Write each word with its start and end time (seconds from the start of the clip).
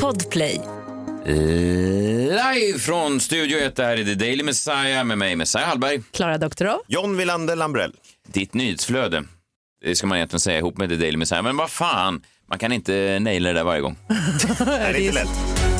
Podplay. 0.00 0.60
Live 2.54 2.78
från 2.78 3.20
Studio 3.20 3.58
1, 3.58 3.76
det 3.76 3.84
här 3.84 3.96
är 3.96 4.04
The 4.04 4.14
Daily 4.14 4.42
Messiah 4.42 5.04
med 5.04 5.18
mig, 5.18 5.36
Messiah 5.36 5.64
Hallberg. 5.68 6.02
Klara 6.12 6.38
Doktorow. 6.38 6.78
John 6.88 7.16
Wilander 7.16 7.56
Lambrell. 7.56 7.92
Ditt 8.28 8.54
nyhetsflöde, 8.54 9.24
det 9.84 9.96
ska 9.96 10.06
man 10.06 10.18
egentligen 10.18 10.40
säga 10.40 10.58
ihop 10.58 10.78
med 10.78 10.88
The 10.88 10.96
Daily 10.96 11.16
Messiah, 11.16 11.42
men 11.42 11.56
vad 11.56 11.70
fan, 11.70 12.22
man 12.48 12.58
kan 12.58 12.72
inte 12.72 13.18
naila 13.20 13.48
det 13.48 13.54
där 13.54 13.64
varje 13.64 13.80
gång. 13.80 13.96
Nej, 14.08 14.18
det 14.66 14.66
är 14.66 15.00
inte 15.00 15.14
lätt. 15.14 15.71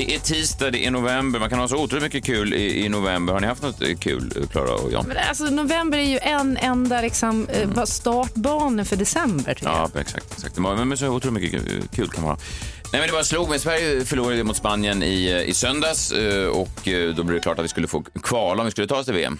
Det 0.00 0.14
är 0.14 0.18
tisdag, 0.18 0.70
det 0.70 0.86
är 0.86 0.90
november, 0.90 1.40
man 1.40 1.50
kan 1.50 1.58
ha 1.58 1.68
så 1.68 1.76
otroligt 1.76 2.02
mycket 2.02 2.24
kul 2.24 2.54
i, 2.54 2.84
i 2.84 2.88
november. 2.88 3.32
Har 3.32 3.40
ni 3.40 3.46
haft 3.46 3.62
något 3.62 3.82
eh, 3.82 3.96
kul, 3.98 4.32
eh, 4.36 4.48
Klara 4.48 4.74
och 4.74 4.92
Jan? 4.92 5.04
Men 5.08 5.16
alltså, 5.16 5.44
november 5.44 5.98
är 5.98 6.02
ju 6.02 6.18
en 6.18 6.56
enda 6.56 7.00
liksom, 7.00 7.48
mm. 7.52 7.86
startbana 7.86 8.84
för 8.84 8.96
december. 8.96 9.58
Ja, 9.62 9.90
exakt. 9.94 10.32
exakt. 10.32 10.58
Men 10.58 10.96
så 10.96 11.08
otroligt 11.08 11.42
mycket 11.42 11.90
kul 11.90 12.08
kan 12.08 12.22
man 12.22 12.30
ha. 12.30 12.38
Nej, 12.92 13.00
men 13.00 13.08
det 13.08 13.12
bara 13.12 13.24
slog 13.24 13.48
mig. 13.48 13.58
Sverige 13.58 14.04
förlorade 14.04 14.44
mot 14.44 14.56
Spanien 14.56 15.02
i, 15.02 15.30
eh, 15.30 15.42
i 15.42 15.54
söndags 15.54 16.12
eh, 16.12 16.48
och 16.48 16.88
eh, 16.88 17.14
då 17.14 17.22
blev 17.22 17.34
det 17.34 17.42
klart 17.42 17.58
att 17.58 17.64
vi 17.64 17.68
skulle 17.68 17.88
få 17.88 18.04
kvala 18.22 18.60
om 18.60 18.64
vi 18.64 18.70
skulle 18.70 18.86
ta 18.86 18.96
oss 18.96 19.04
till 19.04 19.14
VM. 19.14 19.38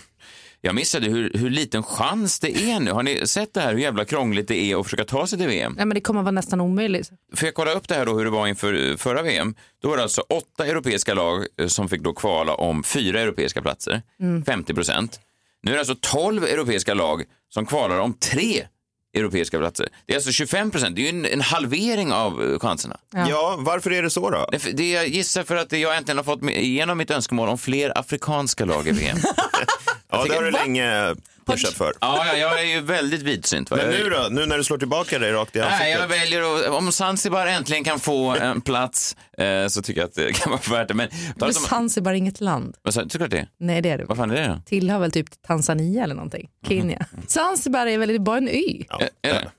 Jag 0.61 0.75
missade 0.75 1.07
hur, 1.07 1.33
hur 1.35 1.51
liten 1.51 1.83
chans 1.83 2.41
det 2.41 2.57
är 2.57 2.81
nu. 2.81 2.91
Har 2.91 3.03
ni 3.03 3.27
sett 3.27 3.55
det 3.55 3.61
här, 3.61 3.73
hur 3.73 3.81
jävla 3.81 4.05
krångligt 4.05 4.49
det 4.49 4.57
är 4.57 4.81
att 4.81 4.87
försöka 4.87 5.05
ta 5.05 5.27
sig 5.27 5.39
till 5.39 5.49
VM? 5.49 5.75
Nej, 5.77 5.87
men 5.87 5.95
det 5.95 6.01
kommer 6.01 6.23
vara 6.23 6.31
nästan 6.31 6.61
omöjligt. 6.61 7.11
För 7.35 7.47
jag 7.47 7.55
kolla 7.55 7.73
upp 7.73 7.89
det 7.89 7.95
här 7.95 8.07
då, 8.07 8.19
hur 8.19 8.25
det 8.25 8.31
var 8.31 8.47
inför 8.47 8.97
förra 8.97 9.23
VM. 9.23 9.55
Då 9.83 9.89
var 9.89 9.97
det 9.97 10.03
alltså 10.03 10.21
åtta 10.21 10.67
europeiska 10.67 11.15
lag 11.15 11.47
som 11.67 11.89
fick 11.89 12.01
då 12.01 12.13
kvala 12.13 12.55
om 12.55 12.85
fyra 12.85 13.21
europeiska 13.21 13.63
platser, 13.63 14.03
mm. 14.21 14.45
50 14.45 14.75
procent. 14.75 15.21
Nu 15.63 15.71
är 15.71 15.75
det 15.75 15.81
alltså 15.81 15.97
tolv 16.01 16.45
europeiska 16.45 16.95
lag 16.95 17.25
som 17.49 17.67
kvalar 17.67 17.99
om 17.99 18.15
tre 18.15 18.67
europeiska 19.15 19.59
platser. 19.59 19.89
Det 20.07 20.13
är 20.13 20.17
alltså 20.17 20.33
25 20.33 20.71
procent, 20.71 20.97
det 20.97 21.03
är 21.03 21.13
ju 21.13 21.19
en, 21.19 21.27
en, 21.27 21.41
halvering 21.41 22.13
av 22.13 22.59
chanserna. 22.59 22.97
Ja. 23.15 23.27
ja. 23.29 23.57
varför 23.59 23.93
är 23.93 24.03
det 24.03 24.11
så 24.11 24.31
då? 24.31 24.49
Det, 24.53 24.77
det, 24.77 24.91
jag 24.91 25.09
gissar 25.09 25.43
för 25.43 25.57
att 25.57 25.73
jag 25.73 25.97
äntligen 25.97 26.17
har 26.17 26.25
fått 26.25 26.43
igenom 26.43 26.99
mitt 26.99 27.11
önskemål 27.11 27.49
om 27.49 27.59
fler 27.59 27.99
afrikanska 27.99 28.65
lag 28.65 28.87
i 28.87 28.93
VM. 28.93 29.19
ja, 30.11 30.25
det 30.29 30.35
har 30.35 30.43
du 30.43 30.51
länge 30.51 31.15
pushat 31.47 31.73
för. 31.73 31.93
Ja, 32.01 32.27
ja, 32.27 32.37
jag 32.37 32.61
är 32.61 32.65
ju 32.65 32.81
väldigt 32.81 33.23
vidsynt. 33.23 33.71
Men 33.71 33.91
nu 33.91 34.11
då? 34.11 34.29
Nu 34.31 34.47
när 34.47 34.59
du 34.59 34.65
slår 34.65 34.79
tillbaka 34.79 35.19
dig 35.19 35.33
rakt 35.33 35.57
i 35.57 35.61
ansiktet? 35.61 35.81
Nej, 35.81 35.93
jag 35.93 36.09
väljer 36.09 36.59
att, 36.59 36.67
om 36.67 36.93
Zanzibar 36.93 37.47
äntligen 37.47 37.85
kan 37.85 38.01
få 38.01 38.37
en 38.37 38.61
plats 38.61 39.17
eh, 39.39 39.67
så 39.67 39.83
tycker 39.83 40.01
jag 40.01 40.09
att 40.09 40.15
det 40.15 40.33
kan 40.35 40.51
vara 40.51 40.79
värt 40.79 40.89
det. 40.89 40.95
Men, 40.95 41.09
men 41.37 41.55
Zanzibar 41.55 42.11
är 42.11 42.15
inget 42.15 42.41
land. 42.41 42.77
Vad 42.83 42.95
sa, 42.95 43.03
tycker 43.03 43.19
du 43.19 43.25
att 43.25 43.31
det 43.31 43.39
är? 43.39 43.49
Nej, 43.59 43.83
det 43.83 43.91
är 43.91 43.99
det. 43.99 44.05
Vad 44.05 44.17
fan 44.17 44.31
är 44.31 44.35
det 44.35 44.49
då? 44.49 44.63
Tillhör 44.67 44.99
väl 44.99 45.13
typ 45.13 45.43
Tanzania 45.47 46.05
eller 46.05 46.15
någonting. 46.15 46.49
Kenya. 46.69 47.07
Mm. 47.13 47.27
Zanzibar 47.27 47.87
är 47.87 47.99
väl 47.99 48.21
bara 48.21 48.39
en 48.39 48.49
ö? 48.49 48.85
Ja, 48.89 49.01
är 49.23 49.33
det? 49.33 49.51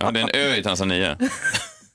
Ja, 0.00 0.10
det 0.10 0.20
är 0.20 0.24
en 0.24 0.30
ö 0.34 0.56
i 0.56 0.62
Tanzania. 0.62 1.18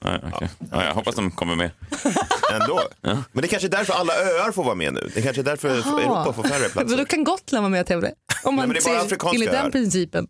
Nej, 0.03 0.19
okay. 0.33 0.47
ja, 0.71 0.85
jag 0.85 0.93
hoppas 0.93 1.15
de 1.15 1.31
kommer 1.31 1.55
med. 1.55 1.71
Ändå. 2.51 2.81
Ja. 3.01 3.23
Men 3.31 3.41
det 3.41 3.45
är 3.45 3.47
kanske 3.47 3.67
är 3.67 3.71
därför 3.71 3.93
alla 3.93 4.13
öar 4.13 4.51
får 4.51 4.63
vara 4.63 4.75
med 4.75 4.93
nu. 4.93 5.11
Det 5.13 5.19
är 5.19 5.23
kanske 5.23 5.41
är 5.41 5.43
därför 5.43 5.79
Aha. 5.79 5.99
Europa 6.01 6.33
får 6.33 6.43
färre 6.43 6.69
platser. 6.69 6.89
Men 6.89 6.97
då 6.97 7.05
kan 7.05 7.23
Gotland 7.23 7.63
vara 7.63 7.69
med 7.69 7.81
och 7.81 7.87
tävla. 7.87 8.09
Om 8.43 8.55
man 8.55 8.69
Nej, 8.69 8.81
ser 8.81 9.33
enligt 9.33 9.51
den 9.51 9.71
principen. 9.71 10.27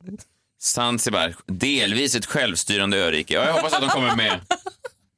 Zanzibar, 0.62 1.36
delvis 1.46 2.16
ett 2.16 2.26
självstyrande 2.26 2.98
örike. 2.98 3.34
Ja, 3.34 3.46
jag 3.46 3.54
hoppas 3.54 3.74
att 3.74 3.82
de 3.82 3.90
kommer 3.90 4.16
med. 4.16 4.40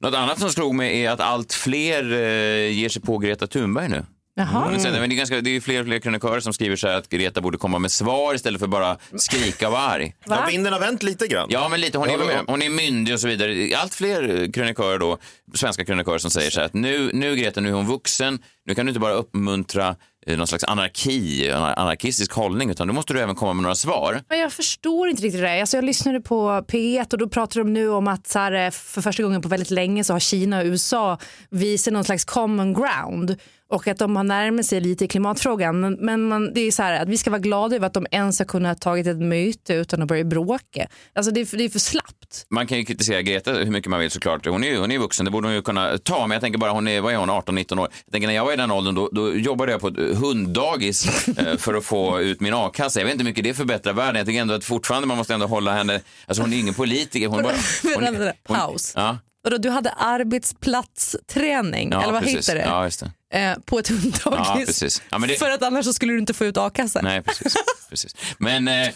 Något 0.00 0.14
annat 0.14 0.38
som 0.38 0.50
slog 0.50 0.74
mig 0.74 1.04
är 1.04 1.10
att 1.10 1.20
allt 1.20 1.52
fler 1.52 2.12
eh, 2.12 2.72
ger 2.72 2.88
sig 2.88 3.02
på 3.02 3.18
Greta 3.18 3.46
Thunberg 3.46 3.88
nu. 3.88 4.04
Jaha. 4.38 4.68
Mm. 4.68 4.82
Men 4.82 5.08
det, 5.08 5.14
är 5.14 5.16
ganska, 5.16 5.40
det 5.40 5.56
är 5.56 5.60
fler 5.60 5.80
och 5.80 5.86
fler 5.86 5.98
krönikörer 5.98 6.40
som 6.40 6.52
skriver 6.52 6.76
så 6.76 6.88
att 6.88 7.08
Greta 7.08 7.40
borde 7.40 7.58
komma 7.58 7.78
med 7.78 7.92
svar 7.92 8.34
istället 8.34 8.60
för 8.60 8.66
bara 8.66 8.96
skrika 9.16 9.66
och 9.66 9.72
vara 9.72 9.82
arg. 9.82 10.14
Ja, 10.26 10.46
vinden 10.50 10.72
har 10.72 10.80
vänt 10.80 11.02
lite 11.02 11.26
grann. 11.26 11.46
Ja, 11.50 11.68
men 11.68 11.80
lite. 11.80 11.98
Hon 11.98 12.08
är, 12.08 12.50
hon 12.50 12.62
är 12.62 12.70
myndig 12.70 13.14
och 13.14 13.20
så 13.20 13.28
vidare. 13.28 13.76
Allt 13.76 13.94
fler 13.94 14.52
krönikörer 14.52 14.98
då, 14.98 15.18
svenska 15.54 15.84
krönikörer 15.84 16.18
som 16.18 16.30
säger 16.30 16.50
så 16.50 16.60
här 16.60 16.66
att 16.66 16.74
nu, 16.74 17.10
nu 17.14 17.36
Greta, 17.36 17.60
nu 17.60 17.68
är 17.68 17.72
hon 17.72 17.86
vuxen. 17.86 18.38
Nu 18.66 18.74
kan 18.74 18.86
du 18.86 18.90
inte 18.90 19.00
bara 19.00 19.12
uppmuntra 19.12 19.96
eh, 20.26 20.38
någon 20.38 20.46
slags 20.46 20.64
anarki, 20.64 21.50
anarkistisk 21.50 22.32
hållning, 22.32 22.70
utan 22.70 22.86
då 22.86 22.94
måste 22.94 23.12
du 23.12 23.20
även 23.20 23.34
komma 23.34 23.52
med 23.52 23.62
några 23.62 23.74
svar. 23.74 24.20
Men 24.28 24.38
jag 24.38 24.52
förstår 24.52 25.08
inte 25.08 25.22
riktigt 25.22 25.40
det 25.40 25.46
där. 25.46 25.60
Alltså 25.60 25.76
jag 25.76 25.84
lyssnade 25.84 26.20
på 26.20 26.64
P1 26.68 27.12
och 27.12 27.18
då 27.18 27.28
pratar 27.28 27.60
de 27.60 27.72
nu 27.72 27.88
om 27.88 28.08
att 28.08 28.26
så 28.26 28.38
här, 28.38 28.52
eh, 28.52 28.70
för 28.70 29.02
första 29.02 29.22
gången 29.22 29.42
på 29.42 29.48
väldigt 29.48 29.70
länge 29.70 30.04
så 30.04 30.12
har 30.12 30.20
Kina 30.20 30.58
och 30.58 30.64
USA 30.64 31.18
visat 31.50 31.92
någon 31.92 32.04
slags 32.04 32.24
common 32.24 32.74
ground 32.74 33.36
och 33.68 33.88
att 33.88 33.98
de 33.98 34.16
har 34.16 34.24
närmat 34.24 34.66
sig 34.66 34.80
lite 34.80 35.04
i 35.04 35.08
klimatfrågan. 35.08 35.80
Men, 35.80 35.94
men 35.94 36.28
man, 36.28 36.54
det 36.54 36.60
är 36.60 36.70
så 36.70 36.82
här 36.82 37.02
att 37.02 37.08
vi 37.08 37.18
ska 37.18 37.30
vara 37.30 37.40
glada 37.40 37.76
över 37.76 37.86
att 37.86 37.94
de 37.94 38.06
ens 38.10 38.38
har 38.38 38.46
kunnat 38.46 38.80
tagit 38.80 39.06
ett 39.06 39.18
möte 39.18 39.74
utan 39.74 40.02
att 40.02 40.08
börja 40.08 40.24
bråka. 40.24 40.86
Alltså 41.14 41.32
det 41.32 41.40
är, 41.40 41.44
för, 41.44 41.56
det 41.56 41.64
är 41.64 41.68
för 41.68 41.78
slappt. 41.78 42.46
Man 42.48 42.66
kan 42.66 42.78
ju 42.78 42.84
kritisera 42.84 43.22
Greta 43.22 43.52
hur 43.52 43.70
mycket 43.70 43.90
man 43.90 44.00
vill 44.00 44.10
såklart. 44.10 44.46
Hon 44.46 44.64
är 44.64 44.68
ju 44.68 44.78
hon 44.78 44.92
är 44.92 44.98
vuxen, 44.98 45.24
det 45.24 45.30
borde 45.30 45.48
hon 45.48 45.54
ju 45.54 45.62
kunna 45.62 45.98
ta. 45.98 46.26
Men 46.26 46.30
jag 46.30 46.42
tänker 46.42 46.58
bara, 46.58 46.70
hon 46.70 46.88
är, 46.88 47.00
vad 47.00 47.12
är 47.12 47.16
hon, 47.16 47.30
18-19 47.30 47.80
år? 47.80 47.88
Jag 48.04 48.12
tänker 48.12 48.28
när 48.28 48.34
jag 48.34 48.44
var 48.44 48.52
i 48.52 48.56
den 48.56 48.70
åldern 48.70 48.94
då, 48.94 49.08
då 49.12 49.34
jobbade 49.34 49.72
jag 49.72 49.80
på 49.80 49.88
ett 49.88 50.16
hunddagis 50.16 51.28
eh, 51.38 51.56
för 51.56 51.74
att 51.74 51.84
få 51.84 52.20
ut 52.20 52.40
min 52.40 52.54
a-kassa. 52.54 53.00
Jag 53.00 53.04
vet 53.04 53.12
inte 53.12 53.22
hur 53.22 53.30
mycket 53.30 53.44
det 53.44 53.54
förbättrar 53.54 53.92
världen. 53.92 54.16
Jag 54.16 54.26
tycker 54.26 54.40
ändå 54.40 54.54
att 54.54 54.64
fortfarande 54.64 55.08
man 55.08 55.16
måste 55.16 55.34
ändå 55.34 55.46
hålla 55.46 55.72
henne, 55.72 56.00
alltså 56.26 56.42
hon 56.42 56.52
är 56.52 56.56
ingen 56.58 56.74
politiker. 56.74 57.28
Hon 57.28 57.42
bara, 57.42 57.54
hon, 57.82 58.04
hon, 58.04 58.32
Paus. 58.56 58.92
Ja. 58.96 59.18
Vadå, 59.46 59.58
du 59.58 59.70
hade 59.70 59.90
arbetsplatsträning, 59.90 61.88
ja, 61.92 62.02
eller 62.02 62.12
vad 62.12 62.22
precis. 62.22 62.48
heter 62.48 62.60
det? 62.60 62.64
Ja, 62.64 62.84
just 62.84 63.04
det. 63.30 63.38
Eh, 63.38 63.56
på 63.64 63.78
ett 63.78 63.88
hunddagis. 63.88 65.00
Ja, 65.10 65.18
det... 65.18 65.38
För 65.38 65.50
att 65.50 65.62
annars 65.62 65.94
skulle 65.94 66.12
du 66.12 66.18
inte 66.18 66.34
få 66.34 66.44
ut 66.44 66.56
a-kassa. 66.56 67.02
Nej, 67.02 67.22
precis. 67.22 67.54
precis. 67.88 68.14
Men 68.38 68.68
eh, 68.68 68.88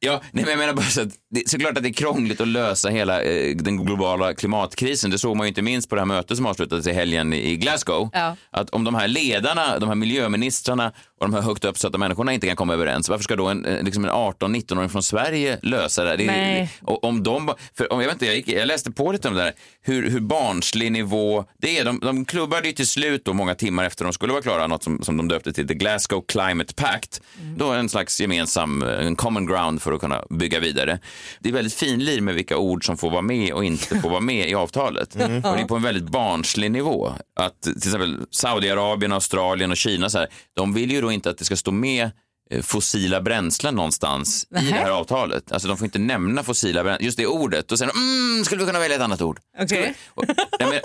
Ja, 0.00 0.22
nej, 0.30 0.44
men 0.44 0.50
jag 0.50 0.58
menar 0.58 0.74
bara 0.74 0.86
så 0.86 1.00
att 1.00 1.08
det, 1.30 1.48
såklart 1.48 1.76
att 1.76 1.82
det 1.82 1.88
är 1.88 1.92
krångligt 1.92 2.40
att 2.40 2.48
lösa 2.48 2.88
hela 2.88 3.22
eh, 3.22 3.56
den 3.56 3.84
globala 3.84 4.34
klimatkrisen. 4.34 5.10
Det 5.10 5.18
såg 5.18 5.36
man 5.36 5.46
ju 5.46 5.48
inte 5.48 5.62
minst 5.62 5.88
på 5.88 5.94
det 5.94 6.00
här 6.00 6.06
mötet 6.06 6.36
som 6.36 6.46
avslutades 6.46 6.86
i 6.86 6.92
helgen 6.92 7.32
i 7.32 7.56
Glasgow. 7.56 8.10
Ja. 8.12 8.36
Att 8.50 8.70
om 8.70 8.84
de 8.84 8.94
här 8.94 9.08
ledarna, 9.08 9.78
de 9.78 9.88
här 9.88 9.96
miljöministrarna 9.96 10.92
och 11.20 11.26
de 11.30 11.34
här 11.34 11.40
högt 11.40 11.64
uppsatta 11.64 11.98
människorna 11.98 12.32
inte 12.32 12.46
kan 12.46 12.56
komma 12.56 12.74
överens, 12.74 13.08
varför 13.08 13.24
ska 13.24 13.36
då 13.36 13.46
en, 13.46 13.64
eh, 13.64 13.82
liksom 13.82 14.04
en 14.04 14.10
18-19-åring 14.10 14.88
från 14.88 15.02
Sverige 15.02 15.58
lösa 15.62 16.04
det? 16.04 16.16
det 16.16 16.26
nej. 16.26 16.70
Och 16.82 17.04
om 17.04 17.22
de, 17.22 17.54
för 17.76 17.92
om, 17.92 18.00
jag, 18.00 18.06
vet 18.06 18.14
inte, 18.14 18.26
jag, 18.26 18.36
gick, 18.36 18.48
jag 18.48 18.66
läste 18.66 18.90
på 18.90 19.12
lite 19.12 19.28
om 19.28 19.34
det 19.34 19.42
där, 19.42 19.52
hur, 19.82 20.10
hur 20.10 20.20
barnslig 20.20 20.92
nivå 20.92 21.44
det 21.58 21.78
är. 21.78 21.84
De, 21.84 22.00
de 22.00 22.24
klubbade 22.24 22.68
ju 22.68 22.72
till 22.72 22.86
slut 22.88 23.24
då 23.24 23.32
många 23.32 23.54
timmar 23.54 23.84
efter 23.84 24.04
de 24.04 24.12
skulle 24.12 24.32
vara 24.32 24.42
klara, 24.42 24.66
något 24.66 24.82
som, 24.82 25.02
som 25.02 25.16
de 25.16 25.28
döpte 25.28 25.52
till 25.52 25.68
The 25.68 25.74
Glasgow 25.74 26.24
Climate 26.28 26.74
Pact. 26.74 27.22
Mm. 27.40 27.58
Då 27.58 27.72
en 27.72 27.88
slags 27.88 28.20
gemensam, 28.20 28.82
eh, 28.82 29.06
en 29.06 29.16
common 29.16 29.46
ground 29.46 29.82
för 29.88 29.94
att 29.94 30.00
kunna 30.00 30.24
bygga 30.30 30.60
vidare. 30.60 30.98
Det 31.40 31.48
är 31.48 31.52
väldigt 31.52 31.74
finlir 31.74 32.20
med 32.20 32.34
vilka 32.34 32.56
ord 32.56 32.86
som 32.86 32.96
får 32.96 33.10
vara 33.10 33.22
med 33.22 33.52
och 33.52 33.64
inte 33.64 34.00
får 34.00 34.10
vara 34.10 34.20
med 34.20 34.48
i 34.48 34.54
avtalet. 34.54 35.16
Mm. 35.16 35.36
Och 35.36 35.56
det 35.56 35.62
är 35.62 35.64
på 35.64 35.76
en 35.76 35.82
väldigt 35.82 36.08
barnslig 36.08 36.70
nivå. 36.70 37.12
Att 37.36 37.62
till 37.62 37.76
exempel 37.76 38.16
Saudiarabien, 38.30 39.12
Australien 39.12 39.70
och 39.70 39.76
Kina, 39.76 40.10
så 40.10 40.18
här, 40.18 40.28
de 40.56 40.74
vill 40.74 40.90
ju 40.90 41.00
då 41.00 41.12
inte 41.12 41.30
att 41.30 41.38
det 41.38 41.44
ska 41.44 41.56
stå 41.56 41.70
med 41.70 42.10
eh, 42.50 42.62
fossila 42.62 43.20
bränslen 43.20 43.74
någonstans 43.74 44.46
Nähe. 44.50 44.66
i 44.66 44.70
det 44.70 44.76
här 44.76 44.90
avtalet. 44.90 45.52
Alltså 45.52 45.68
de 45.68 45.76
får 45.76 45.84
inte 45.84 45.98
nämna 45.98 46.42
fossila 46.42 46.82
bränslen, 46.84 47.04
just 47.04 47.18
det 47.18 47.26
ordet. 47.26 47.78
Säger 47.78 47.92
de, 47.92 47.98
mm, 47.98 48.44
skulle 48.44 48.60
vi 48.60 48.66
kunna 48.66 48.78
välja 48.78 48.96
ett 48.96 49.02
annat 49.02 49.22
ord? 49.22 49.40
Okay. 49.62 49.92
Och, 50.14 50.24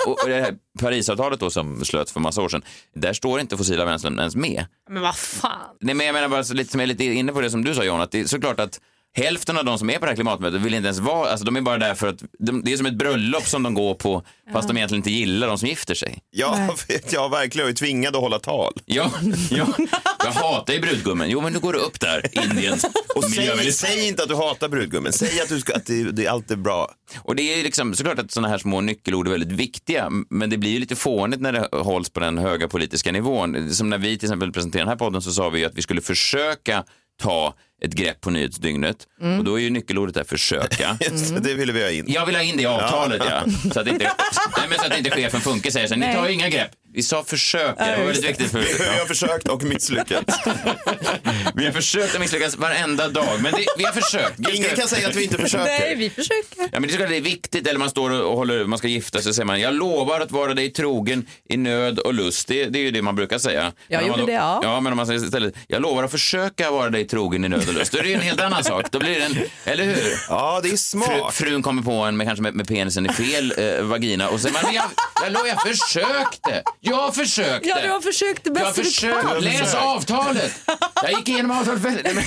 och, 0.07 0.23
och 0.23 0.29
det 0.29 0.41
här 0.41 0.55
Parisavtalet 0.79 1.39
då 1.39 1.49
som 1.49 1.85
slöts 1.85 2.11
för 2.11 2.19
massa 2.19 2.41
år 2.41 2.49
sedan, 2.49 2.63
där 2.95 3.13
står 3.13 3.39
inte 3.39 3.57
fossila 3.57 3.85
bränslen 3.85 4.19
ens 4.19 4.35
med. 4.35 4.65
Men 4.89 5.01
vad 5.01 5.15
fan? 5.15 5.75
Nej 5.81 5.95
men 5.95 6.05
jag 6.05 6.13
menar 6.13 6.29
bara 6.29 6.41
lite 6.41 6.71
som 6.71 6.79
är 6.79 6.85
lite 6.85 7.03
inne 7.03 7.31
på 7.31 7.41
det 7.41 7.51
som 7.51 7.63
du 7.63 7.75
sa 7.75 7.83
John, 7.83 8.01
att 8.01 8.11
det 8.11 8.19
är 8.19 8.25
såklart 8.25 8.59
att 8.59 8.79
Hälften 9.15 9.57
av 9.57 9.65
de 9.65 9.79
som 9.79 9.89
är 9.89 9.99
på 9.99 10.05
det 10.05 10.11
här 10.11 10.15
klimatmötet 10.15 10.61
vill 10.61 10.73
inte 10.73 10.87
ens 10.87 10.99
vara, 10.99 11.29
alltså 11.29 11.45
de 11.45 11.55
är 11.55 11.61
bara 11.61 11.77
där 11.77 11.95
för 11.95 12.07
att, 12.07 12.23
de, 12.39 12.63
det 12.63 12.73
är 12.73 12.77
som 12.77 12.85
ett 12.85 12.97
bröllop 12.97 13.47
som 13.47 13.63
de 13.63 13.73
går 13.73 13.93
på 13.93 14.23
fast 14.53 14.67
de 14.67 14.77
egentligen 14.77 14.99
inte 14.99 15.11
gillar 15.11 15.47
de 15.47 15.57
som 15.57 15.67
gifter 15.67 15.95
sig. 15.95 16.19
Ja, 16.31 16.75
ja 17.11 17.27
verkligen, 17.27 17.67
jag 17.67 17.71
är 17.71 17.77
tvingad 17.77 18.15
att 18.15 18.21
hålla 18.21 18.39
tal. 18.39 18.73
Ja, 18.85 19.11
ja. 19.51 19.67
jag 20.25 20.31
hatar 20.31 20.73
ju 20.73 20.79
brudgummen. 20.79 21.29
Jo, 21.29 21.41
men 21.41 21.53
nu 21.53 21.59
går 21.59 21.73
du 21.73 21.79
upp 21.79 21.99
där, 21.99 22.43
Indiens 22.43 22.85
Och 23.15 23.23
säg, 23.23 23.71
säg 23.71 24.07
inte 24.07 24.23
att 24.23 24.29
du 24.29 24.35
hatar 24.35 24.69
brudgummen, 24.69 25.13
säg 25.13 25.41
att, 25.41 25.49
du 25.49 25.59
ska, 25.59 25.75
att 25.75 25.85
det, 25.85 26.03
det, 26.03 26.27
allt 26.27 26.51
är 26.51 26.55
bra. 26.55 26.91
Och 27.17 27.35
det 27.35 27.59
är 27.59 27.63
liksom, 27.63 27.93
såklart 27.93 28.19
att 28.19 28.31
sådana 28.31 28.47
här 28.47 28.57
små 28.57 28.81
nyckelord 28.81 29.27
är 29.27 29.31
väldigt 29.31 29.51
viktiga, 29.51 30.09
men 30.29 30.49
det 30.49 30.57
blir 30.57 30.71
ju 30.71 30.79
lite 30.79 30.95
fånigt 30.95 31.41
när 31.41 31.53
det 31.53 31.67
hålls 31.71 32.09
på 32.09 32.19
den 32.19 32.37
höga 32.37 32.67
politiska 32.67 33.11
nivån. 33.11 33.73
Som 33.73 33.89
när 33.89 33.97
vi 33.97 34.17
till 34.17 34.27
exempel 34.27 34.51
presenterade 34.51 34.81
den 34.81 34.89
här 34.89 34.95
podden 34.95 35.21
så 35.21 35.31
sa 35.31 35.49
vi 35.49 35.65
att 35.65 35.75
vi 35.75 35.81
skulle 35.81 36.01
försöka 36.01 36.83
ta 37.21 37.53
ett 37.83 37.93
grepp 37.93 38.21
på 38.21 38.29
nyhetsdygnet. 38.29 39.07
Mm. 39.21 39.39
Och 39.39 39.43
då 39.45 39.59
är 39.59 39.63
ju 39.63 39.69
nyckelordet 39.69 40.15
där 40.15 40.23
försöka. 40.23 40.97
Mm. 41.13 41.43
det 41.43 41.53
ville 41.53 41.73
vi 41.73 41.83
ha 41.83 41.89
in. 41.89 42.05
Jag 42.07 42.25
vill 42.25 42.35
ha 42.35 42.41
in 42.41 42.57
det 42.57 42.63
i 42.63 42.65
avtalet 42.65 43.21
ja. 43.29 43.43
ja. 43.45 43.71
Så, 43.73 43.79
att 43.79 43.87
inte, 43.87 44.03
nej, 44.57 44.65
men 44.69 44.79
så 44.79 44.85
att 44.85 44.97
inte 44.97 45.09
chefen 45.09 45.41
Funke 45.41 45.71
säger 45.71 45.87
så 45.87 45.93
här, 45.95 46.07
ni 46.07 46.13
tar 46.13 46.27
inga 46.27 46.49
grepp. 46.49 46.71
Vi 46.93 47.03
sa 47.03 47.23
försök, 47.23 47.77
det 47.77 47.95
var 47.97 48.05
väldigt 48.05 48.23
viktigt 48.29 48.51
för 48.51 48.59
Vi 48.93 48.99
har 48.99 49.05
försökt 49.05 49.47
och 49.47 49.63
misslyckats. 49.63 50.37
Vi 51.55 51.65
har 51.65 51.71
försökt 51.71 52.13
att 52.15 52.21
misslyckas 52.21 52.57
varenda 52.57 53.07
dag, 53.07 53.41
men 53.41 53.51
det, 53.51 53.65
vi 53.77 53.83
har 53.83 53.91
försökt. 53.93 54.39
Ingen 54.53 54.69
kan 54.75 54.87
säga 54.87 55.07
att 55.07 55.15
vi 55.15 55.23
inte 55.23 55.37
Nej, 55.37 55.43
försöker. 55.45 55.95
vi 55.95 56.09
försöker. 56.09 56.59
Ja, 56.59 56.67
men 56.71 56.81
det, 56.81 56.93
är 56.93 56.97
klart 56.97 57.09
det 57.09 57.17
är 57.17 57.21
viktigt, 57.21 57.67
eller 57.67 57.79
man 57.79 57.89
står 57.89 58.09
och 58.21 58.37
håller, 58.37 58.65
man 58.65 58.79
ska 58.79 58.87
gifta 58.87 59.21
sig, 59.21 59.33
säger 59.33 59.45
man 59.45 59.59
jag 59.61 59.73
lovar 59.73 60.19
att 60.21 60.31
vara 60.31 60.53
dig 60.53 60.69
trogen 60.69 61.25
i 61.49 61.57
nöd 61.57 61.99
och 61.99 62.13
lust. 62.13 62.47
Det, 62.47 62.65
det 62.65 62.79
är 62.79 62.83
ju 62.83 62.91
det 62.91 63.01
man 63.01 63.15
brukar 63.15 63.37
säga. 63.39 63.71
Jag 63.87 63.99
Men 64.01 64.07
gjorde 64.07 64.25
det, 64.25 64.31
ja. 64.31 64.59
Ja, 64.63 64.79
men 64.79 64.93
om 64.93 64.97
man 64.97 65.07
säger 65.07 65.25
istället, 65.25 65.53
jag 65.67 65.81
lovar 65.81 66.03
att 66.03 66.11
försöka 66.11 66.71
vara 66.71 66.89
dig 66.89 67.07
trogen 67.07 67.45
i 67.45 67.49
nöd 67.49 67.67
och 67.67 67.73
lust, 67.73 67.91
då 67.91 67.97
är 67.97 68.03
det 68.03 68.09
ju 68.09 68.15
en 68.15 68.21
helt 68.21 68.41
annan 68.41 68.63
sak. 68.63 68.85
Då 68.91 68.99
blir 68.99 69.19
det 69.19 69.25
en, 69.25 69.37
eller 69.65 69.83
hur? 69.83 70.13
Ja, 70.29 70.59
det 70.63 70.67
är 70.67 70.69
Fru, 70.69 70.77
smart. 70.77 71.33
frun 71.33 71.61
kommer 71.63 71.81
på 71.83 71.91
en 71.91 72.17
med, 72.17 72.27
kanske 72.27 72.43
med, 72.43 72.53
med 72.53 72.67
penisen 72.67 73.05
i 73.05 73.09
fel 73.13 73.53
eh, 73.57 73.81
vagina 73.83 74.29
och 74.29 74.39
säger 74.39 74.63
man, 74.63 74.73
jag, 74.73 74.85
jag, 75.23 75.31
lo- 75.33 75.47
jag 75.47 75.61
försökte, 75.61 76.63
jag 76.85 77.15
försökte. 77.15 77.69
Ja, 77.69 77.77
du 77.83 77.89
har 77.89 77.99
försökt 78.01 78.43
det 78.43 78.49
Jag 78.49 78.59
har 78.59 78.65
bästa 78.65 78.81
du 78.81 78.87
försökt, 78.87 79.21
kan. 79.27 79.43
läs 79.43 79.75
avtalet. 79.75 80.53
Jag 81.03 81.11
gick 81.11 81.29
igenom 81.29 81.51
avtalet. 81.51 81.81
väldigt- 81.81 82.05
men- 82.15 82.15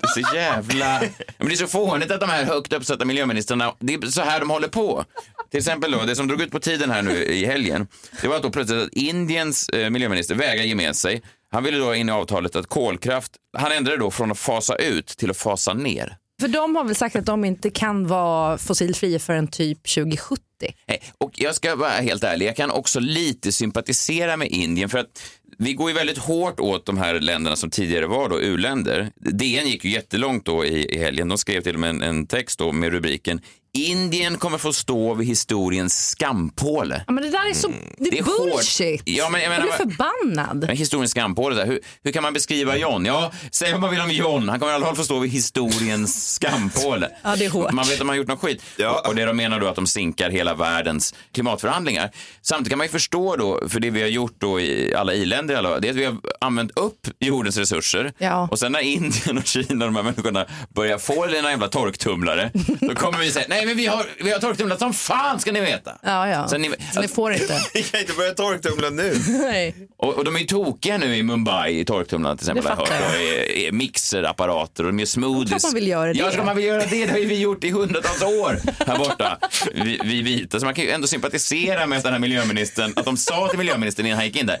Det 0.00 0.20
är 0.20 0.22
så 0.24 0.36
jävla... 0.36 1.00
Men 1.38 1.48
det 1.48 1.54
är 1.54 1.56
så 1.56 1.66
fånigt 1.66 2.10
att 2.10 2.20
de 2.20 2.28
här 2.30 2.44
högt 2.44 2.72
uppsatta 2.72 3.04
miljöministrarna, 3.04 3.74
det 3.78 3.94
är 3.94 4.06
så 4.06 4.22
här 4.22 4.40
de 4.40 4.50
håller 4.50 4.68
på. 4.68 5.04
Till 5.50 5.58
exempel 5.58 5.90
då, 5.92 6.02
det 6.02 6.16
som 6.16 6.28
drog 6.28 6.40
ut 6.42 6.50
på 6.50 6.60
tiden 6.60 6.90
här 6.90 7.02
nu 7.02 7.24
i 7.24 7.46
helgen, 7.46 7.86
det 8.22 8.28
var 8.28 8.36
att 8.36 8.42
då 8.42 8.50
plötsligt 8.50 8.82
att 8.82 8.92
Indiens 8.92 9.68
eh, 9.68 9.90
miljöminister 9.90 10.34
vägrade 10.34 10.68
ge 10.68 10.74
med 10.74 10.96
sig. 10.96 11.22
Han 11.52 11.64
ville 11.64 11.78
då 11.78 11.94
in 11.94 12.08
i 12.08 12.12
avtalet 12.12 12.56
att 12.56 12.66
kolkraft, 12.66 13.32
han 13.58 13.72
ändrade 13.72 13.96
då 13.98 14.10
från 14.10 14.30
att 14.32 14.38
fasa 14.38 14.74
ut 14.76 15.06
till 15.06 15.30
att 15.30 15.36
fasa 15.36 15.74
ner. 15.74 16.16
För 16.40 16.48
de 16.48 16.76
har 16.76 16.84
väl 16.84 16.94
sagt 16.94 17.16
att 17.16 17.26
de 17.26 17.44
inte 17.44 17.70
kan 17.70 18.06
vara 18.06 18.58
fossilfria 18.58 19.18
förrän 19.18 19.48
typ 19.48 19.94
2070. 19.94 20.42
Nej, 20.88 21.02
Och 21.18 21.32
jag 21.34 21.54
ska 21.54 21.76
vara 21.76 21.90
helt 21.90 22.24
ärlig, 22.24 22.46
jag 22.46 22.56
kan 22.56 22.70
också 22.70 23.00
lite 23.00 23.52
sympatisera 23.52 24.36
med 24.36 24.48
Indien 24.48 24.88
för 24.88 24.98
att 24.98 25.22
vi 25.58 25.74
går 25.74 25.90
ju 25.90 25.96
väldigt 25.96 26.18
hårt 26.18 26.60
åt 26.60 26.86
de 26.86 26.98
här 26.98 27.20
länderna 27.20 27.56
som 27.56 27.70
tidigare 27.70 28.06
var 28.06 28.28
då 28.28 28.40
u-länder. 28.40 29.10
DN 29.16 29.66
gick 29.68 29.84
ju 29.84 29.90
jättelångt 29.90 30.44
då 30.44 30.64
i, 30.64 30.94
i 30.94 30.98
helgen. 30.98 31.28
De 31.28 31.38
skrev 31.38 31.60
till 31.60 31.74
och 31.74 31.80
med 31.80 31.90
en, 31.90 32.02
en 32.02 32.26
text 32.26 32.58
då 32.58 32.72
med 32.72 32.92
rubriken 32.92 33.40
Indien 33.78 34.38
kommer 34.38 34.58
få 34.58 34.72
stå 34.72 35.14
vid 35.14 35.28
historiens 35.28 36.08
skampåle. 36.10 37.04
Ja, 37.06 37.12
men 37.12 37.24
det 37.24 37.30
där 37.30 37.50
är 37.50 37.54
så 37.54 37.68
det 37.98 38.08
är 38.08 38.10
Det 38.10 38.18
är 38.18 38.22
bullshit. 38.22 39.02
Ja, 39.04 39.28
men 39.30 39.40
jag 39.42 39.50
menar- 39.50 39.62
blir 39.66 39.72
förbannad. 39.72 40.64
Men 40.66 40.76
historiens 40.76 41.10
skampåle, 41.10 41.56
där. 41.56 41.66
Hur, 41.66 41.80
hur 42.04 42.12
kan 42.12 42.22
man 42.22 42.32
beskriva 42.32 42.76
John? 42.76 43.04
Ja, 43.04 43.32
säg 43.50 43.72
vad 43.72 43.80
man 43.80 43.90
vill 43.90 44.00
om 44.00 44.10
John. 44.10 44.48
Han 44.48 44.60
kommer 44.60 44.72
i 44.72 44.74
alla 44.74 44.86
fall 44.86 44.96
få 44.96 45.04
stå 45.04 45.18
vid 45.18 45.30
historiens 45.30 46.34
skampåle. 46.40 47.10
Ja, 47.22 47.36
det 47.36 47.44
är 47.44 47.50
hårt. 47.50 47.72
Man 47.72 47.84
vet 47.84 47.94
att 48.00 48.06
man 48.06 48.08
har 48.08 48.16
gjort 48.16 48.28
något 48.28 48.40
skit. 48.40 48.62
Ja. 48.76 49.00
Och, 49.00 49.08
och 49.08 49.14
det 49.14 49.24
de 49.24 49.36
menar 49.36 49.60
då 49.60 49.66
att 49.68 49.76
de 49.76 49.86
sinkar 49.86 50.30
hela 50.30 50.54
världens 50.54 51.14
klimatförhandlingar. 51.32 52.10
Samtidigt 52.42 52.70
kan 52.70 52.78
man 52.78 52.86
ju 52.86 52.90
förstå 52.92 53.36
då, 53.36 53.68
för 53.68 53.80
det 53.80 53.90
vi 53.90 54.00
har 54.02 54.08
gjort 54.08 54.34
då 54.38 54.60
i 54.60 54.94
alla 54.94 55.14
i-länder, 55.14 55.54
alla- 55.56 55.78
det 55.80 55.88
är 55.88 55.90
att 55.90 55.96
vi 55.96 56.04
har 56.04 56.16
använt 56.40 56.78
upp 56.78 57.08
jordens 57.20 57.56
resurser. 57.56 58.12
Ja. 58.18 58.48
Och 58.50 58.58
sen 58.58 58.72
när 58.72 58.80
Indien 58.80 59.38
och 59.38 59.46
Kina, 59.46 59.84
de 59.84 59.96
här 59.96 60.02
människorna, 60.02 60.46
börjar 60.74 60.98
få 60.98 61.28
sina 61.34 61.50
jävla 61.50 61.68
torktumlare, 61.68 62.50
då 62.80 62.94
kommer 62.94 63.18
vi 63.18 63.30
säga, 63.30 63.46
nej 63.48 63.63
men 63.66 63.76
vi 63.76 63.86
har, 63.86 64.06
vi 64.20 64.32
har 64.32 64.38
torktumlat 64.38 64.78
som 64.78 64.94
fan 64.94 65.40
ska 65.40 65.52
ni 65.52 65.60
veta. 65.60 65.98
Ja, 66.02 66.28
ja. 66.28 66.48
Så 66.48 66.58
ni, 66.58 66.70
Så 66.94 67.00
ni 67.00 67.08
får 67.08 67.32
inte. 67.32 67.60
Vi 67.74 67.82
kan 67.82 68.00
inte 68.00 68.12
börja 68.12 68.34
torktumla 68.34 68.90
nu. 68.90 69.14
Nej. 69.28 69.74
och, 69.98 70.14
och 70.14 70.24
de 70.24 70.36
är 70.36 70.40
ju 70.40 70.46
tokiga 70.46 70.98
nu 70.98 71.16
i 71.16 71.22
Mumbai, 71.22 71.80
i 71.80 71.84
torktumlarna 71.84 72.36
till 72.36 72.44
exempel. 72.50 72.64
Det 72.64 72.70
jag 72.70 72.78
fattar 72.78 72.94
hört. 73.06 73.14
Och 73.14 73.20
är- 73.20 73.50
är 73.68 73.72
mixerapparater 73.72 74.84
och 74.84 74.92
de 74.92 74.98
gör 74.98 75.06
smoothies. 75.06 75.48
Klart 75.50 75.62
man 75.62 75.74
vill 75.74 75.88
göra 75.88 76.12
det. 76.12 76.18
Ja, 76.18 76.44
man 76.44 76.56
vill 76.56 76.64
göra 76.64 76.86
det? 76.86 77.06
Det 77.06 77.10
har 77.12 77.18
ju 77.18 77.24
vi 77.26 77.38
gjort 77.40 77.64
i 77.64 77.70
hundratals 77.70 78.22
år 78.22 78.58
här 78.86 78.98
borta. 78.98 79.38
Vi, 79.74 80.00
vi 80.04 80.22
vita. 80.22 80.60
Så 80.60 80.66
man 80.66 80.74
kan 80.74 80.84
ju 80.84 80.90
ändå 80.90 81.06
sympatisera 81.06 81.86
med 81.86 82.02
den 82.02 82.12
här 82.12 82.20
miljöministern, 82.20 82.92
att 82.96 83.04
de 83.04 83.16
sa 83.16 83.48
till 83.48 83.58
miljöministern 83.58 84.06
innan 84.06 84.16
han 84.18 84.26
gick 84.26 84.36
in 84.36 84.46
där, 84.46 84.58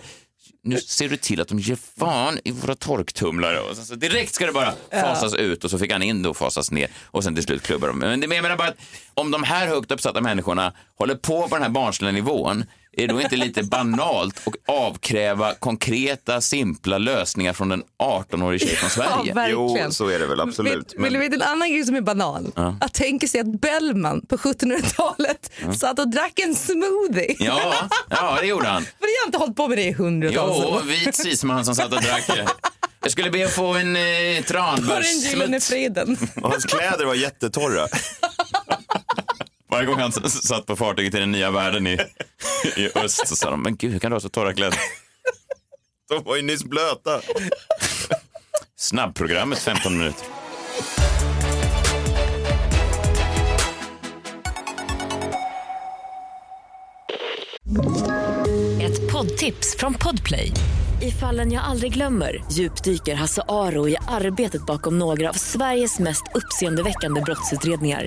nu 0.64 0.80
ser 0.80 1.08
du 1.08 1.16
till 1.16 1.40
att 1.40 1.48
de 1.48 1.58
ger 1.58 1.78
fan 1.98 2.38
i 2.44 2.50
våra 2.50 2.74
torktumlare. 2.74 3.60
Och 3.60 3.76
så 3.76 3.94
direkt 3.94 4.34
ska 4.34 4.46
det 4.46 4.52
bara 4.52 4.74
fasas 4.90 5.34
ut 5.34 5.64
och 5.64 5.70
så 5.70 5.78
fick 5.78 5.92
han 5.92 6.02
in 6.02 6.22
det 6.22 6.28
och 6.28 6.36
fasas 6.36 6.70
ner 6.70 6.88
och 7.04 7.24
sen 7.24 7.34
till 7.34 7.44
slut 7.44 7.62
klubbar 7.62 7.88
de. 7.88 7.98
Men 7.98 8.22
jag 8.22 8.42
menar 8.42 8.56
bara 8.56 8.68
att 8.68 8.76
om 9.14 9.30
de 9.30 9.42
här 9.42 9.66
högt 9.66 9.90
uppsatta 9.90 10.20
människorna 10.20 10.72
håller 10.98 11.14
på 11.14 11.48
på 11.48 11.54
den 11.54 11.62
här 11.62 11.70
barnsliga 11.70 12.12
nivån, 12.12 12.64
är 12.96 13.06
det 13.08 13.14
då 13.14 13.20
inte 13.20 13.36
lite 13.36 13.62
banalt 13.62 14.40
att 14.46 14.54
avkräva 14.74 15.54
konkreta, 15.54 16.40
simpla 16.40 16.98
lösningar 16.98 17.52
från 17.52 17.72
en 17.72 17.82
18-årig 18.02 18.60
tjej 18.60 18.76
från 18.76 18.90
Ja, 19.04 19.10
Sverige? 19.16 19.34
verkligen. 19.34 19.84
Jo, 19.84 19.90
så 19.90 20.08
är 20.08 20.18
det 20.18 20.26
väl 20.26 20.40
absolut. 20.40 20.74
Vill, 20.94 21.02
vill 21.02 21.12
du 21.12 21.18
Men, 21.18 21.30
veta 21.30 21.44
en 21.44 21.50
annan 21.52 21.70
grej 21.70 21.84
som 21.84 21.94
är 21.96 22.00
banal? 22.00 22.52
Att 22.80 22.94
tänka 22.94 23.26
sig 23.28 23.40
att 23.40 23.60
Bellman 23.60 24.26
på 24.26 24.36
1700-talet 24.36 25.50
satt 25.78 25.98
och 25.98 26.08
drack 26.10 26.38
en 26.38 26.54
smoothie. 26.54 27.36
Ja, 27.38 27.74
ja, 28.10 28.38
det 28.40 28.46
gjorde 28.46 28.66
han. 28.68 28.82
För 28.84 28.90
jag 29.00 29.22
har 29.22 29.26
inte 29.26 29.38
hållit 29.38 29.56
på 29.56 29.68
med 29.68 29.78
det 29.78 29.84
i 29.84 29.92
hundratals 29.92 30.58
Jo, 30.62 30.68
år. 30.68 30.82
vit 30.82 31.14
cisman 31.14 31.64
som 31.64 31.74
satt 31.74 31.92
och 31.92 32.02
drack 32.02 32.26
det. 32.26 32.46
Jag 33.02 33.12
skulle 33.12 33.30
be 33.30 33.44
att 33.44 33.52
få 33.54 33.74
en 33.74 33.96
eh, 33.96 34.02
På 34.02 34.06
den 34.06 34.22
gyllene 34.22 34.42
tranbärssmuts. 34.44 35.68
freden. 35.68 36.16
och 36.42 36.50
hans 36.50 36.64
kläder 36.64 37.04
var 37.04 37.14
jättetorra. 37.14 37.88
Varje 39.74 39.86
gång 39.86 39.98
han 39.98 40.12
satt 40.30 40.66
på 40.66 40.76
fartyget 40.76 41.12
till 41.12 41.20
den 41.20 41.32
nya 41.32 41.50
världen 41.50 41.86
i, 41.86 41.98
i 42.76 42.88
öst 42.94 43.28
så 43.28 43.36
sa 43.36 43.50
de, 43.50 43.62
men 43.62 43.76
gud, 43.76 43.92
hur 43.92 43.98
kan 43.98 44.10
du 44.10 44.14
ha 44.14 44.20
så 44.20 44.28
torra 44.28 44.54
kläder? 44.54 44.78
De 46.08 46.24
var 46.24 46.36
ju 46.36 46.42
nyss 46.42 46.64
blöta. 46.64 47.20
Snabbprogrammet 48.76 49.58
15 49.58 49.98
minuter. 49.98 50.26
Ett 58.82 59.12
poddtips 59.12 59.76
från 59.78 59.94
Podplay. 59.94 60.52
I 61.02 61.10
fallen 61.10 61.52
jag 61.52 61.64
aldrig 61.64 61.92
glömmer 61.92 62.44
djupdyker 62.52 63.14
Hasse 63.14 63.42
Aro 63.48 63.88
i 63.88 63.96
arbetet 64.08 64.66
bakom 64.66 64.98
några 64.98 65.28
av 65.28 65.34
Sveriges 65.34 65.98
mest 65.98 66.22
uppseendeväckande 66.34 67.20
brottsutredningar. 67.20 68.06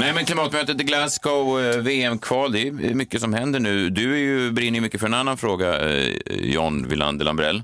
Nej, 0.00 0.12
men 0.14 0.24
klimatmötet 0.24 0.80
i 0.80 0.84
Glasgow, 0.84 1.60
eh, 1.64 1.76
VM-kval, 1.78 2.52
det 2.52 2.60
är 2.68 2.72
mycket 2.94 3.20
som 3.20 3.34
händer 3.34 3.60
nu. 3.60 3.90
Du 3.90 4.12
är 4.14 4.18
ju, 4.18 4.50
brinner 4.50 4.74
ju 4.76 4.80
mycket 4.80 5.00
för 5.00 5.06
en 5.06 5.14
annan 5.14 5.36
fråga, 5.36 5.88
eh, 5.88 6.08
John 6.26 6.88
Wilander 6.88 7.24
Lambrell. 7.24 7.62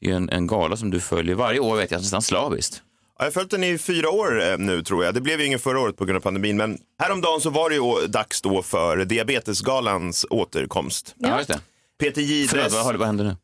Det 0.00 0.10
är 0.10 0.14
en, 0.14 0.28
en 0.30 0.46
gala 0.46 0.76
som 0.76 0.90
du 0.90 1.00
följer 1.00 1.34
varje 1.34 1.60
år, 1.60 1.76
vet 1.76 1.90
jag, 1.90 2.00
nästan 2.00 2.22
slaviskt. 2.22 2.82
Ja, 3.18 3.24
Jag 3.24 3.26
har 3.26 3.30
följt 3.32 3.50
den 3.50 3.64
i 3.64 3.78
fyra 3.78 4.10
år 4.10 4.50
eh, 4.50 4.58
nu 4.58 4.82
tror 4.82 5.04
jag. 5.04 5.14
Det 5.14 5.20
blev 5.20 5.40
ju 5.40 5.46
ingen 5.46 5.58
förra 5.58 5.80
året 5.80 5.96
på 5.96 6.04
grund 6.04 6.16
av 6.16 6.20
pandemin. 6.20 6.56
Men 6.56 6.78
häromdagen 7.02 7.40
så 7.40 7.50
var 7.50 7.70
det 7.70 7.76
ju 7.76 8.06
dags 8.06 8.42
då 8.42 8.62
för 8.62 9.04
Diabetesgalans 9.04 10.26
återkomst. 10.30 11.14
Ja, 11.18 11.36
just 11.38 11.48
det. 11.48 11.60
Peter 12.00 12.22
Gides, 12.22 12.50
Förlåt, 12.50 12.72
vad, 12.72 12.96
vad 12.96 13.06
händer 13.06 13.24
nu? 13.24 13.36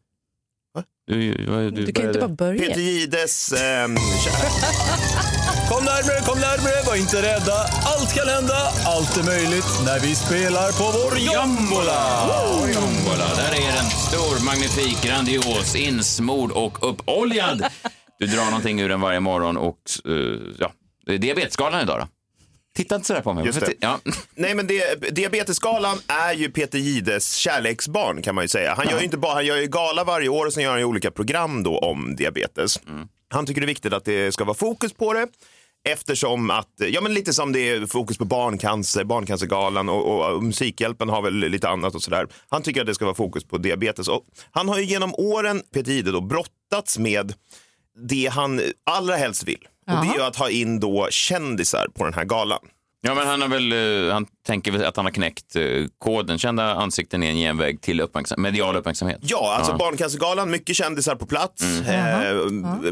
Du, 1.06 1.46
vad- 1.50 1.74
du, 1.74 1.84
Du 1.86 1.92
kan 1.92 2.02
ju 2.04 2.08
inte 2.08 2.20
bara 2.20 2.28
börja. 2.28 2.58
Peter 2.60 2.80
Gides 2.80 3.52
kär- 3.56 5.43
Kom 5.70 5.84
närmre, 5.84 6.20
kom 6.28 6.38
närmre, 6.40 6.72
var 6.86 6.96
inte 6.96 7.22
rädda. 7.22 7.58
Allt 7.84 8.14
kan 8.14 8.28
hända, 8.28 8.56
allt 8.86 9.16
är 9.16 9.22
möjligt 9.22 9.64
när 9.86 10.00
vi 10.00 10.14
spelar 10.14 10.68
på 10.72 10.84
vår 10.98 11.18
jombola. 11.18 12.00
Jombola, 12.74 13.34
där 13.36 13.52
är 13.52 13.72
den. 13.72 13.84
Stor, 13.84 14.44
magnifik, 14.44 15.02
grandios, 15.02 15.76
insmord 15.76 16.50
och 16.50 16.90
uppoljad. 16.90 17.64
Du 18.18 18.26
drar 18.26 18.44
någonting 18.44 18.80
ur 18.80 18.88
den 18.88 19.00
varje 19.00 19.20
morgon 19.20 19.56
och 19.56 19.78
eh, 20.04 20.12
ja, 20.58 20.72
det 21.06 21.14
är 21.14 21.18
diabetesgalan 21.18 21.80
idag 21.80 22.00
då. 22.00 22.08
Titta 22.76 22.94
inte 22.94 23.06
sådär 23.06 23.20
på 23.20 23.32
mig. 23.32 23.46
Just 23.46 23.60
det. 23.60 23.72
Ja. 23.80 23.98
Nej 24.34 24.54
men 24.54 24.66
det, 24.66 25.14
Diabetesgalan 25.14 25.98
är 26.06 26.32
ju 26.32 26.50
Peter 26.50 26.78
Gides 26.78 27.34
kärleksbarn 27.34 28.22
kan 28.22 28.34
man 28.34 28.44
ju 28.44 28.48
säga. 28.48 28.74
Han 28.74 28.88
gör 28.88 28.98
ju 28.98 29.04
inte 29.04 29.16
bara, 29.16 29.34
han 29.34 29.46
gör 29.46 29.56
ju 29.56 29.66
gala 29.66 30.04
varje 30.04 30.28
år 30.28 30.46
och 30.46 30.52
sen 30.52 30.62
gör 30.62 30.70
han 30.70 30.78
ju 30.78 30.84
olika 30.84 31.10
program 31.10 31.62
då 31.62 31.78
om 31.78 32.16
diabetes. 32.16 32.80
Han 33.28 33.46
tycker 33.46 33.60
det 33.60 33.64
är 33.64 33.68
viktigt 33.68 33.92
att 33.92 34.04
det 34.04 34.32
ska 34.32 34.44
vara 34.44 34.54
fokus 34.54 34.92
på 34.92 35.12
det. 35.12 35.28
Eftersom 35.88 36.50
att, 36.50 36.68
ja 36.76 37.00
men 37.00 37.14
lite 37.14 37.32
som 37.32 37.52
det 37.52 37.68
är 37.68 37.86
fokus 37.86 38.18
på 38.18 38.24
barncancer, 38.24 39.04
Barncancergalan 39.04 39.88
och, 39.88 40.34
och, 40.34 40.42
Musikhjälpen 40.42 41.08
har 41.08 41.22
väl 41.22 41.34
lite 41.34 41.68
annat 41.68 41.94
och 41.94 42.02
sådär. 42.02 42.26
Han 42.48 42.62
tycker 42.62 42.80
att 42.80 42.86
det 42.86 42.94
ska 42.94 43.04
vara 43.04 43.14
fokus 43.14 43.44
på 43.44 43.58
diabetes. 43.58 44.08
Och 44.08 44.22
han 44.50 44.68
har 44.68 44.78
ju 44.78 44.84
genom 44.84 45.14
åren, 45.14 45.62
Peter 45.74 45.92
Gide, 45.92 46.12
då 46.12 46.20
brottats 46.20 46.98
med 46.98 47.34
det 48.08 48.26
han 48.26 48.60
allra 48.90 49.16
helst 49.16 49.48
vill. 49.48 49.68
Och 49.86 50.04
det 50.04 50.12
är 50.12 50.14
ju 50.14 50.22
att 50.22 50.36
ha 50.36 50.50
in 50.50 50.80
då 50.80 51.08
kändisar 51.10 51.86
på 51.94 52.04
den 52.04 52.14
här 52.14 52.24
galan. 52.24 52.58
Ja, 53.06 53.14
men 53.14 53.26
han, 53.26 53.42
har 53.42 53.48
väl, 53.48 53.72
eh, 54.06 54.12
han 54.12 54.26
tänker 54.46 54.72
väl 54.72 54.84
att 54.84 54.96
han 54.96 55.04
har 55.04 55.12
knäckt 55.12 55.56
eh, 55.56 55.62
koden. 55.98 56.38
Kända 56.38 56.74
ansikten 56.74 57.22
är 57.22 57.30
en 57.30 57.36
genväg 57.36 57.80
till 57.80 58.00
uppmärksam, 58.00 58.42
medial 58.42 58.76
uppmärksamhet. 58.76 59.18
Ja, 59.22 59.54
alltså 59.58 59.76
Barncancergalan, 59.76 60.50
mycket 60.50 60.76
kändisar 60.76 61.14
på 61.16 61.26
plats. 61.26 61.62
Eh, 61.62 62.34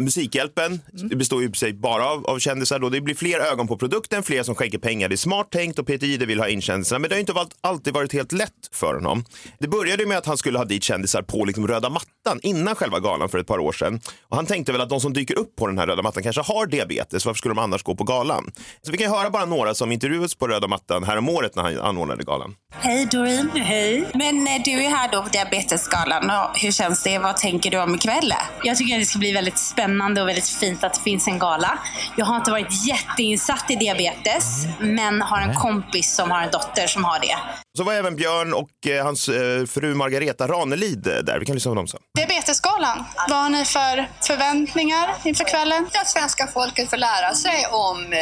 Musikhjälpen 0.01 0.81
det 0.93 1.17
består 1.17 1.43
ju 1.43 1.53
sig 1.53 1.73
bara 1.73 2.07
av, 2.07 2.27
av 2.27 2.39
kändisar. 2.39 2.79
Då. 2.79 2.89
Det 2.89 3.01
blir 3.01 3.15
fler 3.15 3.41
ögon 3.41 3.69
på 3.69 3.77
produkten, 3.77 4.23
fler 4.23 4.43
som 4.43 4.55
skänker 4.55 4.79
pengar. 4.79 5.09
Det 5.09 5.15
är 5.15 5.17
smart 5.17 5.51
tänkt 5.51 5.79
och 5.79 5.87
Peter 5.87 6.07
Jihde 6.07 6.27
vill 6.27 6.41
ha 6.41 6.49
in 6.49 6.63
kändisarna. 6.63 6.99
Men 6.99 7.09
det 7.09 7.15
har 7.15 7.21
inte 7.21 7.35
alltid 7.61 7.95
varit 7.95 8.13
helt 8.13 8.33
lätt 8.33 8.69
för 8.73 8.95
honom. 8.95 9.25
Det 9.59 9.69
började 9.69 10.07
med 10.07 10.19
att 10.19 10.27
han 10.27 10.39
skulle 10.39 10.59
ha 10.59 10.65
dit 10.65 10.83
kändisar 10.83 11.23
på 11.23 11.45
liksom 11.45 11.69
röda 11.69 11.89
mattan 11.89 12.03
innan 12.43 12.75
själva 12.75 13.01
galan 13.01 13.29
för 13.29 13.39
ett 13.39 13.47
par 13.47 13.59
år 13.59 13.73
sedan. 13.73 14.01
Och 14.29 14.37
han 14.37 14.47
tänkte 14.47 14.73
väl 14.73 14.81
att 14.81 14.89
de 14.89 15.01
som 15.01 15.13
dyker 15.13 15.39
upp 15.39 15.57
på 15.57 15.67
den 15.67 15.79
här 15.79 15.87
röda 15.87 16.03
mattan 16.03 16.23
kanske 16.23 16.43
har 16.43 16.67
diabetes. 16.67 17.27
Varför 17.27 17.39
skulle 17.39 17.55
de 17.55 17.59
annars 17.59 17.83
gå 17.83 17.95
på 17.95 18.05
galan? 18.05 18.51
Så 18.83 18.93
vi 18.93 18.99
kan 18.99 19.11
höra 19.11 19.31
bara 19.31 19.45
några 19.45 19.75
som 19.75 19.93
intervjuades 19.93 20.35
på 20.35 20.49
röda 20.49 20.69
mattan 20.69 21.05
här 21.05 21.17
om 21.17 21.29
året 21.29 21.57
när 21.57 21.63
han 21.63 21.79
anordnade 21.79 22.25
galan. 22.25 22.55
Hej 22.75 23.07
Doreen. 23.07 23.51
Hej. 23.55 24.09
Men 24.15 24.47
eh, 24.47 24.63
du 24.65 24.71
är 24.71 24.91
här 24.91 25.13
då 25.13 25.23
på 25.23 25.29
Diabetesgalan. 25.29 26.31
Och 26.31 26.59
hur 26.59 26.73
känns 26.73 27.03
det? 27.03 27.19
Vad 27.19 27.37
tänker 27.37 27.71
du 27.71 27.81
om 27.83 27.95
ikväll? 27.95 28.35
Jag 28.63 28.77
tycker 28.77 28.95
att 28.95 29.01
det 29.01 29.07
ska 29.07 29.19
bli 29.19 29.33
väldigt 29.33 29.59
spännande 29.59 30.23
och 30.23 30.29
väldigt 30.29 30.49
fint 30.49 30.85
att 30.85 30.95
det 30.95 31.01
finns 31.01 31.29
en 31.29 31.39
gala. 31.39 31.79
Jag 32.17 32.27
har 32.27 32.37
inte 32.37 32.51
varit 32.51 32.87
jätteinsatt 32.87 33.71
i 33.71 33.77
diabetes, 33.77 34.67
men 34.81 35.23
har 35.23 35.41
en 35.41 35.55
kompis 35.55 36.17
som 36.17 36.31
har 36.31 36.43
en 36.43 36.51
dotter 36.51 36.87
som 36.87 37.05
har 37.05 37.21
det. 37.21 37.37
Så 37.79 37.85
var 37.85 37.93
även 37.93 38.17
Björn 38.17 38.55
och 38.55 38.87
eh, 38.87 39.05
hans 39.05 39.29
eh, 39.29 39.67
fru 39.67 39.95
Margareta 39.95 40.47
Ranelid 40.49 41.07
eh, 41.07 41.15
där. 41.15 41.39
Vi 41.39 41.47
kan 41.47 41.55
lyssna 41.55 41.71
på 41.71 41.75
dem 41.75 41.89
sen. 41.89 42.01
Diabetesgalan, 42.15 43.05
vad 43.29 43.39
har 43.39 43.51
ni 43.51 43.65
för 43.65 44.09
förväntningar 44.27 45.15
inför 45.25 45.45
kvällen? 45.45 45.87
Att 45.95 46.09
svenska 46.09 46.47
folket 46.47 46.91
får 46.91 46.97
lära 46.97 47.35
sig 47.35 47.67
om 47.71 48.15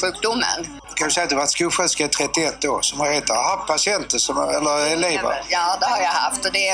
sjukdomen. 0.00 0.80
Jag 0.88 0.96
kan 0.96 1.10
säga 1.10 1.24
att 1.24 1.30
jag 1.30 1.38
har 1.38 1.42
varit 1.42 1.50
skolsköterska 1.50 2.04
i 2.04 2.08
31 2.08 2.64
år. 2.64 2.82
Som 2.82 3.00
har 3.00 3.12
heter, 3.12 3.34
haft 3.34 3.66
patienter 3.66 4.18
som, 4.18 4.38
eller 4.38 4.92
elever. 4.92 5.42
Ja, 5.48 5.76
det 5.80 5.86
har 5.86 6.02
jag 6.02 6.10
haft 6.10 6.46
och 6.46 6.52
det, 6.52 6.72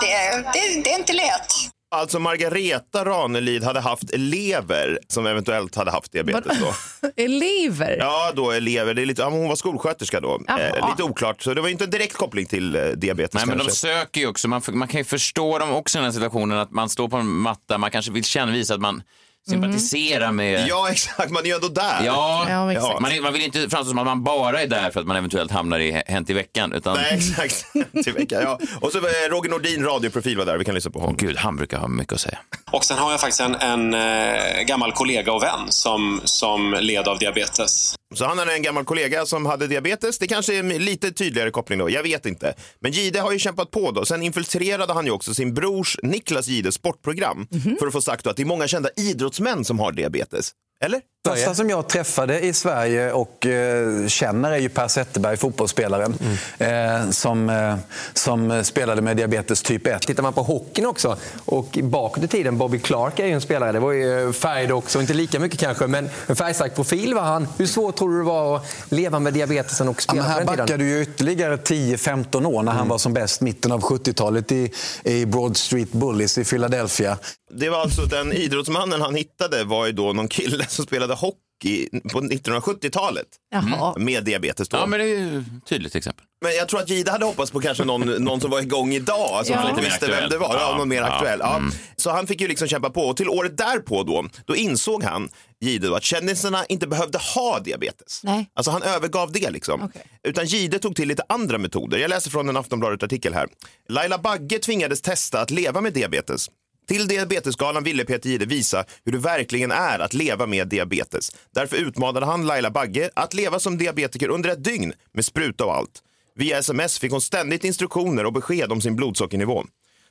det, 0.00 0.44
det, 0.52 0.82
det 0.84 0.92
är 0.92 0.98
inte 0.98 1.12
lätt. 1.12 1.52
Alltså 1.96 2.18
Margareta 2.18 3.04
Ranelid 3.04 3.64
hade 3.64 3.80
haft 3.80 4.10
elever 4.10 4.98
som 5.08 5.26
eventuellt 5.26 5.74
hade 5.76 5.90
haft 5.90 6.12
diabetes 6.12 6.58
då. 6.60 6.74
Elever? 7.16 7.96
Ja, 8.00 8.32
då 8.36 8.50
elever. 8.50 8.94
Det 8.94 9.02
är 9.02 9.06
lite, 9.06 9.22
ja, 9.22 9.28
hon 9.28 9.48
var 9.48 9.56
skolsköterska 9.56 10.20
då. 10.20 10.40
Eh, 10.48 10.88
lite 10.90 11.02
oklart, 11.02 11.42
så 11.42 11.54
det 11.54 11.60
var 11.60 11.68
inte 11.68 11.84
en 11.84 11.90
direkt 11.90 12.16
koppling 12.16 12.46
till 12.46 12.76
eh, 12.76 12.82
diabetes 12.82 13.34
Nej, 13.34 13.46
men 13.46 13.58
de 13.58 13.64
kanske. 13.64 13.80
söker 13.80 14.20
ju 14.20 14.26
också. 14.26 14.48
Man, 14.48 14.62
man 14.68 14.88
kan 14.88 15.00
ju 15.00 15.04
förstå 15.04 15.58
dem 15.58 15.72
också 15.72 15.98
i 15.98 16.00
den 16.00 16.04
här 16.04 16.12
situationen 16.12 16.58
att 16.58 16.70
man 16.70 16.88
står 16.88 17.08
på 17.08 17.16
en 17.16 17.26
matta, 17.26 17.78
man 17.78 17.90
kanske 17.90 18.12
vill 18.12 18.24
känna, 18.24 18.52
visa 18.52 18.74
att 18.74 18.80
man 18.80 19.02
sympatiserar 19.50 20.32
med... 20.32 20.66
Ja, 20.68 20.88
exakt. 20.90 21.30
Man 21.30 21.42
är 21.42 21.46
ju 21.48 21.54
ändå 21.54 21.68
där. 21.68 22.04
Ja, 22.04 22.46
Ja, 22.48 22.72
exakt. 22.72 23.00
man, 23.00 23.12
är- 23.12 23.20
man 23.20 23.32
vill 23.32 23.42
inte 23.42 23.58
framstå 23.60 23.84
som 23.84 23.98
att 23.98 24.04
man 24.06 24.24
bara 24.24 24.62
är 24.62 24.66
där 24.66 24.90
för 24.90 25.00
att 25.00 25.06
man 25.06 25.16
eventuellt 25.16 25.50
hamnar 25.50 25.78
i 25.78 26.02
Hänt 26.06 26.30
i 26.30 26.32
veckan. 26.32 26.72
Utan, 26.72 26.96
Nej, 26.96 27.14
exakt. 27.14 27.66
till 28.04 28.12
veckan, 28.12 28.42
ja. 28.42 28.58
Och 28.80 28.92
så 28.92 29.00
var 29.00 29.30
Roger 29.30 29.50
Nordin, 29.50 29.84
radioprofil 29.84 30.38
var 30.38 30.44
där. 30.44 30.58
Vi 30.58 30.64
kan 30.64 30.74
lyssna 30.74 30.90
på 30.90 30.98
honom. 31.00 31.16
Gud, 31.16 31.36
han 31.36 31.56
brukar 31.56 31.78
ha 31.78 31.88
mycket 31.88 32.12
att 32.12 32.20
säga. 32.20 32.38
Och 32.70 32.84
sen 32.84 32.98
har 32.98 33.10
jag 33.10 33.20
faktiskt 33.20 33.40
en, 33.40 33.54
en 33.54 33.94
eh, 33.94 34.62
gammal 34.62 34.92
kollega 34.92 35.32
och 35.32 35.42
vän 35.42 35.60
som, 35.68 36.20
som 36.24 36.76
led 36.80 37.08
av 37.08 37.18
diabetes. 37.18 37.94
Så 38.14 38.24
han 38.24 38.38
hade 38.38 38.52
en 38.54 38.62
gammal 38.62 38.84
kollega 38.84 39.26
som 39.26 39.46
hade 39.46 39.66
diabetes. 39.66 40.18
Det 40.18 40.26
kanske 40.26 40.54
är 40.54 40.58
en 40.58 40.68
lite 40.68 41.12
tydligare 41.12 41.50
koppling 41.50 41.78
då, 41.78 41.90
jag 41.90 42.02
vet 42.02 42.26
inte. 42.26 42.54
Men 42.80 42.92
Gide 42.92 43.20
har 43.20 43.32
ju 43.32 43.38
kämpat 43.38 43.70
på 43.70 43.90
då. 43.90 44.04
Sen 44.04 44.22
infiltrerade 44.22 44.92
han 44.92 45.06
ju 45.06 45.10
också 45.10 45.34
sin 45.34 45.54
brors 45.54 45.98
Niklas 46.02 46.48
Gides 46.48 46.74
sportprogram 46.74 47.48
för 47.78 47.86
att 47.86 47.92
få 47.92 48.00
sagt 48.00 48.26
att 48.26 48.36
det 48.36 48.42
är 48.42 48.46
många 48.46 48.68
kända 48.68 48.88
idrottsmän 48.96 49.64
som 49.64 49.78
har 49.78 49.92
diabetes. 49.92 50.52
Eller? 50.84 51.00
Första 51.28 51.54
som 51.54 51.70
jag 51.70 51.88
träffade 51.88 52.40
i 52.40 52.52
Sverige 52.52 53.12
och 53.12 53.46
eh, 53.46 54.06
känner 54.06 54.52
är 54.52 54.58
ju 54.58 54.68
Per 54.68 54.88
Zetterberg, 54.88 55.36
fotbollsspelaren, 55.36 56.14
eh, 56.58 57.10
som, 57.10 57.50
eh, 57.50 57.76
som 58.12 58.64
spelade 58.64 59.02
med 59.02 59.16
diabetes 59.16 59.62
typ 59.62 59.86
1. 59.86 60.02
Tittar 60.06 60.22
man 60.22 60.32
på 60.32 60.42
hockeyn 60.42 60.86
också, 60.86 61.16
och 61.44 61.78
bakåt 61.82 62.24
i 62.24 62.28
tiden, 62.28 62.58
Bobby 62.58 62.78
Clark 62.78 63.18
är 63.18 63.26
ju 63.26 63.32
en 63.32 63.40
spelare, 63.40 63.72
det 63.72 63.78
var 63.78 63.92
ju 63.92 64.32
färg 64.32 64.72
också, 64.72 65.00
inte 65.00 65.14
lika 65.14 65.38
mycket 65.40 65.60
kanske, 65.60 65.86
men 65.86 66.08
en 66.26 66.36
färgstark 66.36 66.74
profil 66.74 67.14
var 67.14 67.22
han. 67.22 67.48
Hur 67.58 67.66
svårt 67.66 67.96
tror 67.96 68.10
du 68.10 68.18
det 68.18 68.24
var 68.24 68.56
att 68.56 68.66
leva 68.88 69.18
med 69.18 69.34
diabetesen 69.34 69.88
och 69.88 69.96
Ja, 69.96 70.02
spela 70.02 70.22
men 70.22 70.32
här 70.32 70.44
backar 70.44 70.78
du 70.78 70.88
ju 70.88 71.02
ytterligare 71.02 71.56
10-15 71.56 72.46
år 72.46 72.62
när 72.62 72.72
han 72.72 72.88
var 72.88 72.98
som 72.98 73.12
bäst, 73.12 73.40
mitten 73.40 73.72
av 73.72 73.80
70-talet 73.80 74.52
i, 74.52 74.72
i 75.04 75.26
Broad 75.26 75.56
Street 75.56 75.92
Bullies 75.92 76.38
i 76.38 76.44
Philadelphia. 76.44 77.18
Det 77.50 77.68
var 77.68 77.78
alltså 77.80 78.02
den 78.02 78.32
idrottsmannen 78.32 79.00
han 79.00 79.14
hittade 79.14 79.64
var 79.64 79.86
ju 79.86 79.92
då 79.92 80.12
någon 80.12 80.28
kille 80.28 80.66
som 80.68 80.84
spelade 80.84 81.14
hockey 81.14 81.88
på 82.12 82.20
1970-talet 82.20 83.26
Jaha. 83.52 83.94
med 83.98 84.24
diabetes. 84.24 84.68
Då. 84.68 84.76
Ja, 84.76 84.86
men 84.86 84.98
det 85.00 85.04
är 85.04 85.18
ju 85.18 85.38
ett 85.38 85.44
tydligt 85.68 85.94
exempel. 85.94 86.24
Men 86.42 86.54
jag 86.54 86.68
tror 86.68 86.80
att 86.80 86.88
Gide 86.90 87.10
hade 87.10 87.24
hoppats 87.24 87.50
på 87.50 87.60
kanske 87.60 87.84
någon, 87.84 88.00
någon 88.24 88.40
som 88.40 88.50
var 88.50 88.60
igång 88.60 88.92
idag, 88.94 89.46
som 89.46 89.54
Ja. 89.54 89.60
Lite 89.60 89.68
inte 89.70 89.82
mer 89.82 89.88
visste 89.90 90.06
vem 90.06 90.14
aktuell. 90.14 90.30
det 90.30 90.38
var. 90.38 90.54
Ja, 90.54 90.70
Ja. 90.70 90.76
någon 90.78 90.88
mer 90.88 90.96
Ja. 90.96 91.06
aktuell. 91.06 91.38
Ja. 91.42 91.56
Mm. 91.56 91.70
Så 91.96 92.10
han 92.10 92.26
fick 92.26 92.40
ju 92.40 92.48
liksom 92.48 92.68
kämpa 92.68 92.90
på. 92.90 93.00
Och 93.00 93.16
till 93.16 93.28
året 93.28 93.56
därpå 93.58 94.02
då, 94.02 94.26
då 94.44 94.56
insåg 94.56 95.02
han, 95.04 95.28
Gide, 95.60 95.88
då, 95.88 95.94
att 95.94 96.02
kändisarna 96.04 96.64
inte 96.66 96.86
behövde 96.86 97.18
ha 97.18 97.60
diabetes. 97.60 98.20
Nej. 98.24 98.50
Alltså 98.54 98.70
han 98.70 98.82
övergav 98.82 99.32
det 99.32 99.50
liksom. 99.50 99.82
Okej. 99.82 100.02
Utan 100.28 100.46
Gide 100.46 100.78
tog 100.78 100.96
till 100.96 101.08
lite 101.08 101.22
andra 101.28 101.58
metoder. 101.58 101.98
Jag 101.98 102.08
läser 102.08 102.30
från 102.30 102.48
en 102.48 102.56
Aftonbladet-artikel 102.56 103.34
här. 103.34 103.48
Laila 103.88 104.18
Bagge 104.18 104.58
tvingades 104.58 105.02
testa 105.02 105.40
att 105.40 105.50
leva 105.50 105.80
med 105.80 105.92
diabetes. 105.92 106.50
Till 106.88 107.08
Diabetesgalan 107.08 107.84
ville 107.84 108.04
Peter 108.04 108.30
Jihde 108.30 108.46
visa 108.46 108.84
hur 109.04 109.12
det 109.12 109.18
verkligen 109.18 109.72
är 109.72 109.98
att 109.98 110.14
leva 110.14 110.46
med 110.46 110.68
diabetes. 110.68 111.30
Därför 111.54 111.76
utmanade 111.76 112.26
han 112.26 112.46
Laila 112.46 112.70
Bagge 112.70 113.10
att 113.14 113.34
leva 113.34 113.58
som 113.58 113.78
diabetiker 113.78 114.28
under 114.28 114.50
ett 114.50 114.64
dygn 114.64 114.92
med 115.12 115.24
spruta 115.24 115.64
och 115.64 115.74
allt. 115.74 116.02
Via 116.34 116.58
sms 116.58 116.98
fick 116.98 117.12
hon 117.12 117.20
ständigt 117.20 117.64
instruktioner 117.64 118.26
och 118.26 118.32
besked 118.32 118.72
om 118.72 118.80
sin 118.80 118.96
blodsockernivå. 118.96 119.64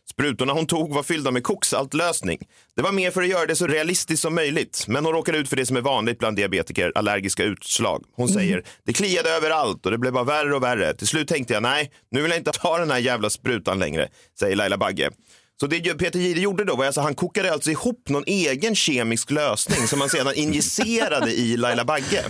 Sprutorna 0.10 0.54
hon 0.54 0.68
tog 0.68 0.94
var 0.94 1.04
fyllda 1.04 1.32
med 1.32 1.44
koksaltlösning. 1.44 2.40
Det 2.76 2.82
var 2.82 2.92
mer 2.92 3.12
för 3.12 3.22
att 3.22 3.28
göra 3.28 3.46
det 3.46 3.56
så 3.56 3.68
realistiskt 3.68 4.22
som 4.22 4.36
möjligt, 4.36 4.86
men 4.88 5.06
hon 5.06 5.14
råkade 5.14 5.38
ut 5.38 5.50
för 5.50 5.56
det 5.56 5.66
som 5.66 5.78
är 5.78 5.82
vanligt 5.82 6.20
bland 6.20 6.36
diabetiker, 6.36 6.92
allergiska 6.96 7.44
utslag. 7.44 8.04
Hon 8.16 8.30
säger, 8.30 8.64
det 8.84 8.94
kliade 8.94 9.30
överallt 9.30 9.86
och 9.86 9.92
det 9.92 9.98
blev 9.98 10.14
bara 10.14 10.24
värre 10.24 10.56
och 10.56 10.64
värre. 10.64 10.94
Till 10.94 11.08
slut 11.08 11.28
tänkte 11.28 11.54
jag, 11.54 11.64
nej, 11.64 11.92
nu 12.12 12.22
vill 12.22 12.32
jag 12.32 12.40
inte 12.40 12.52
ta 12.52 12.78
den 12.78 12.92
här 12.92 13.00
jävla 13.00 13.30
sprutan 13.30 13.80
längre, 13.80 14.10
säger 14.40 14.56
Laila 14.56 14.78
Bagge. 14.78 15.10
Så 15.60 15.68
det 15.68 15.98
Peter 15.98 16.20
Jihde 16.20 16.42
gjorde 16.42 16.64
då 16.64 16.76
var 16.76 16.86
alltså 16.86 17.02
han 17.02 17.16
kokade 17.16 17.54
alltså 17.54 17.72
ihop 17.72 18.10
någon 18.10 18.24
egen 18.28 18.76
kemisk 18.76 19.32
lösning 19.32 19.88
som 19.88 20.00
han 20.02 20.10
sedan 20.10 20.34
injicerade 20.36 21.32
i 21.32 21.58
Laila 21.58 21.86
Bagge. 21.86 22.24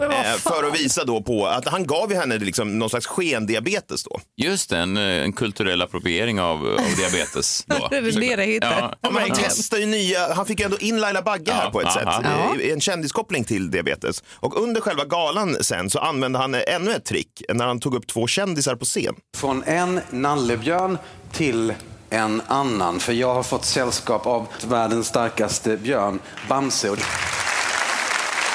Eh, 0.00 0.36
för 0.38 0.68
att 0.68 0.80
visa 0.80 1.04
då 1.04 1.22
på 1.22 1.46
att 1.46 1.68
han 1.68 1.86
gav 1.86 2.10
ju 2.12 2.16
henne 2.16 2.38
liksom 2.38 2.78
någon 2.78 2.90
slags 2.90 3.06
skendiabetes 3.06 4.04
då. 4.04 4.20
Just 4.36 4.70
det, 4.70 4.76
en, 4.78 4.96
eh, 4.96 5.02
en 5.02 5.32
kulturell 5.32 5.82
appropriering 5.82 6.40
av, 6.40 6.66
av 6.66 6.96
diabetes. 6.96 7.64
Då. 7.66 7.86
Det 7.90 7.96
är 7.96 8.02
väl 8.02 8.14
det 8.20 8.36
det. 8.36 8.46
Ja. 8.46 8.94
Men 9.02 9.14
han 9.16 9.30
testar 9.34 9.78
ju 9.78 9.86
nya, 9.86 10.34
han 10.34 10.46
fick 10.46 10.60
ju 10.60 10.64
ändå 10.64 10.78
in 10.78 11.00
Laila 11.00 11.22
Bagge 11.22 11.52
här 11.52 11.64
Ja, 11.64 11.70
på 11.70 11.80
ett 11.80 11.86
ja, 11.86 11.92
sätt. 11.94 12.24
ja. 12.24 12.56
Eh, 12.62 12.72
En 12.72 12.80
kändiskoppling 12.80 13.44
till 13.44 13.70
diabetes. 13.70 14.22
Och 14.32 14.62
under 14.62 14.80
själva 14.80 15.04
galan 15.04 15.56
sen 15.60 15.90
så 15.90 15.98
använde 15.98 16.38
han 16.38 16.54
eh, 16.54 16.60
ännu 16.66 16.92
ett 16.92 17.04
trick 17.04 17.42
när 17.54 17.66
han 17.66 17.80
tog 17.80 17.94
upp 17.94 18.06
två 18.06 18.26
kändisar 18.26 18.74
på 18.76 18.84
scen. 18.84 19.14
Från 19.36 19.62
en 19.64 20.00
nallebjörn 20.10 20.98
till 21.32 21.74
en 22.10 22.42
annan. 22.46 23.00
För 23.00 23.12
jag 23.12 23.34
har 23.34 23.42
fått 23.42 23.64
sällskap 23.64 24.26
av 24.26 24.46
världens 24.66 25.06
starkaste 25.06 25.76
björn, 25.76 26.20
Bamse. 26.48 26.96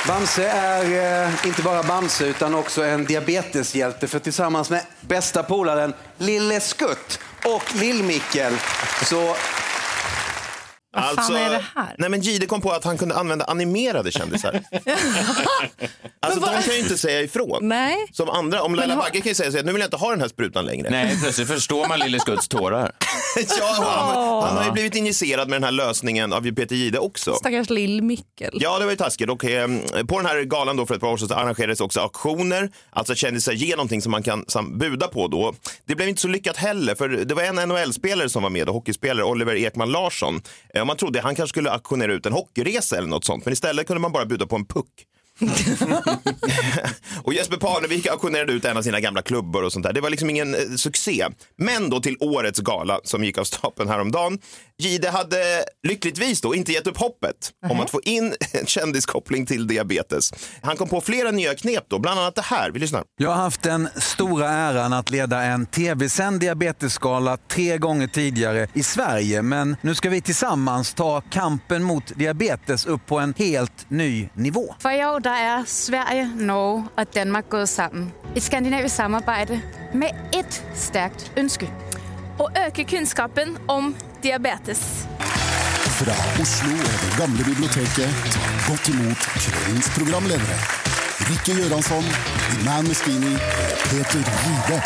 Bamse 0.07 0.47
är 0.47 1.23
eh, 1.25 1.45
inte 1.45 1.61
bara 1.61 1.83
Bamse 1.83 2.25
utan 2.25 2.55
också 2.55 2.83
en 2.83 3.05
diabeteshjälte. 3.05 4.07
För 4.07 4.19
tillsammans 4.19 4.69
med 4.69 4.81
bästa 5.01 5.43
polaren 5.43 5.93
Lille 6.17 6.59
Skutt 6.59 7.19
och 7.43 7.75
Lill-Mickel 7.75 8.53
så 9.03 9.35
vad 10.95 11.25
fan 11.25 11.35
är 11.35 11.49
det 11.49 11.63
här? 11.75 11.95
Nej 11.97 12.09
men 12.09 12.21
Gide 12.21 12.45
kom 12.45 12.61
på 12.61 12.71
att 12.71 12.83
han 12.83 12.97
kunde 12.97 13.15
använda 13.15 13.45
animerade 13.45 14.11
kändisar. 14.11 14.61
alltså 16.19 16.39
de 16.39 16.45
kan 16.63 16.73
ju 16.73 16.79
inte 16.79 16.97
säga 16.97 17.21
ifrån. 17.21 17.67
Nej. 17.67 17.95
Som 18.11 18.29
andra, 18.29 18.61
om 18.61 18.75
Laila 18.75 18.93
har- 18.95 19.01
Bagge 19.01 19.21
kan 19.21 19.29
ju 19.29 19.35
säga 19.35 19.51
så 19.51 19.57
här, 19.57 19.63
nu 19.63 19.71
vill 19.71 19.79
jag 19.81 19.87
inte 19.87 19.97
ha 19.97 20.09
den 20.11 20.21
här 20.21 20.27
sprutan 20.27 20.65
längre. 20.65 20.89
Nej, 20.89 21.17
plötsligt 21.21 21.47
förstår 21.47 21.87
man 21.87 21.99
Lille 21.99 22.19
Skutts 22.19 22.47
tårar. 22.47 22.91
ja, 23.59 23.75
han, 23.77 24.43
han 24.49 24.57
har 24.57 24.65
ju 24.65 24.71
blivit 24.71 24.95
injicerad 24.95 25.49
med 25.49 25.55
den 25.55 25.63
här 25.63 25.71
lösningen 25.71 26.33
av 26.33 26.51
Peter 26.55 26.75
Gide 26.75 26.99
också. 26.99 27.33
Stackars 27.35 27.69
lill-Mickel. 27.69 28.49
Ja, 28.53 28.79
det 28.79 28.85
var 28.85 28.91
ju 28.91 28.97
taskigt. 28.97 29.29
Och, 29.29 29.45
eh, 29.45 29.67
på 30.07 30.17
den 30.17 30.25
här 30.25 30.41
galan 30.43 30.77
då 30.77 30.85
för 30.85 30.95
ett 30.95 31.01
par 31.01 31.07
år 31.07 31.17
sedan 31.17 31.27
så 31.27 31.33
arrangerades 31.35 31.81
också 31.81 31.99
auktioner. 31.99 32.69
Alltså 32.89 33.15
kändisar 33.15 33.51
ger 33.53 33.75
någonting 33.75 34.01
som 34.01 34.11
man 34.11 34.23
kan 34.23 34.45
sam- 34.47 34.77
buda 34.77 35.07
på 35.07 35.27
då. 35.27 35.53
Det 35.85 35.95
blev 35.95 36.09
inte 36.09 36.21
så 36.21 36.27
lyckat 36.27 36.57
heller, 36.57 36.95
för 36.95 37.09
det 37.09 37.33
var 37.35 37.43
en 37.43 37.55
NHL-spelare 37.69 38.29
som 38.29 38.43
var 38.43 38.49
med, 38.49 38.67
och 38.69 38.75
hockeyspelare, 38.75 39.25
Oliver 39.25 39.55
Ekman 39.55 39.91
Larsson. 39.91 40.41
Eh, 40.73 40.84
man 40.85 40.97
trodde 40.97 41.21
han 41.21 41.35
kanske 41.35 41.49
skulle 41.49 41.71
auktionera 41.71 42.13
ut 42.13 42.25
en 42.25 42.33
hockeyresa 42.33 42.97
eller 42.97 43.07
något 43.07 43.25
sånt, 43.25 43.45
men 43.45 43.53
istället 43.53 43.87
kunde 43.87 44.01
man 44.01 44.11
bara 44.11 44.25
bjuda 44.25 44.47
på 44.47 44.55
en 44.55 44.65
puck 44.65 45.05
och 47.23 47.33
Jesper 47.33 47.57
Parnevik 47.57 48.07
auktionerade 48.07 48.53
ut 48.53 48.65
en 48.65 48.77
av 48.77 48.81
sina 48.81 48.99
gamla 48.99 49.21
klubbor 49.21 49.63
och 49.63 49.73
sånt 49.73 49.83
där. 49.85 49.93
Det 49.93 50.01
var 50.01 50.09
liksom 50.09 50.29
ingen 50.29 50.55
eh, 50.55 50.61
succé. 50.75 51.27
Men 51.57 51.89
då 51.89 51.99
till 51.99 52.17
årets 52.19 52.59
gala 52.59 52.99
som 53.03 53.23
gick 53.23 53.37
av 53.37 53.43
stapeln 53.43 53.89
häromdagen. 53.89 54.39
Gide 54.77 55.09
hade 55.09 55.65
lyckligtvis 55.87 56.41
då 56.41 56.55
inte 56.55 56.71
gett 56.71 56.87
upp 56.87 56.97
hoppet 56.97 57.51
om 57.69 57.79
att 57.79 57.89
få 57.89 58.01
in 58.01 58.33
en 58.51 58.65
kändiskoppling 58.65 59.45
till 59.45 59.67
diabetes. 59.67 60.33
Han 60.61 60.77
kom 60.77 60.89
på 60.89 61.01
flera 61.01 61.31
nya 61.31 61.55
knep 61.55 61.83
då, 61.87 61.99
bland 61.99 62.19
annat 62.19 62.35
det 62.35 62.41
här. 62.41 62.71
Vi 62.71 62.79
lyssnar. 62.79 63.03
Jag 63.17 63.29
har 63.29 63.35
haft 63.35 63.61
den 63.61 63.89
stora 63.95 64.49
äran 64.49 64.93
att 64.93 65.11
leda 65.11 65.41
en 65.41 65.65
tv-sänd 65.65 66.39
diabetesskala 66.39 67.37
tre 67.37 67.77
gånger 67.77 68.07
tidigare 68.07 68.67
i 68.73 68.83
Sverige. 68.83 69.41
Men 69.41 69.75
nu 69.81 69.95
ska 69.95 70.09
vi 70.09 70.21
tillsammans 70.21 70.93
ta 70.93 71.21
kampen 71.21 71.83
mot 71.83 72.07
diabetes 72.15 72.85
upp 72.85 73.05
på 73.05 73.19
en 73.19 73.33
helt 73.37 73.89
ny 73.89 74.29
nivå. 74.33 74.75
For 74.79 74.91
i 74.91 75.05
år 75.05 75.24
der 75.25 75.31
er 75.31 75.63
Sverige, 75.65 76.31
Norge 76.35 76.85
og 76.97 77.15
Danmark 77.15 77.49
gået 77.49 77.69
sammen. 77.69 78.13
Et 78.35 78.43
skandinavisk 78.43 78.95
samarbejde 78.95 79.61
med 79.93 80.07
et 80.39 80.65
stærkt 80.75 81.31
ønske. 81.37 81.73
Och 82.39 82.51
øke 82.67 82.83
kunskapen 82.95 83.57
om 83.67 83.95
diabetes. 84.23 85.07
Fra 85.97 86.41
Oslo 86.41 86.71
og 86.91 86.97
det 87.03 87.13
gamle 87.19 87.43
biblioteket 87.49 88.09
tar 88.33 88.69
godt 88.69 88.85
imot 88.93 89.21
kveldens 89.43 89.89
programledere. 89.97 90.57
Rikke 91.29 91.51
Göransson, 91.59 92.05
Iman 92.55 92.87
Meskini 92.87 93.33
og 93.99 94.05
Peter 94.11 94.33
Gide. 94.41 94.81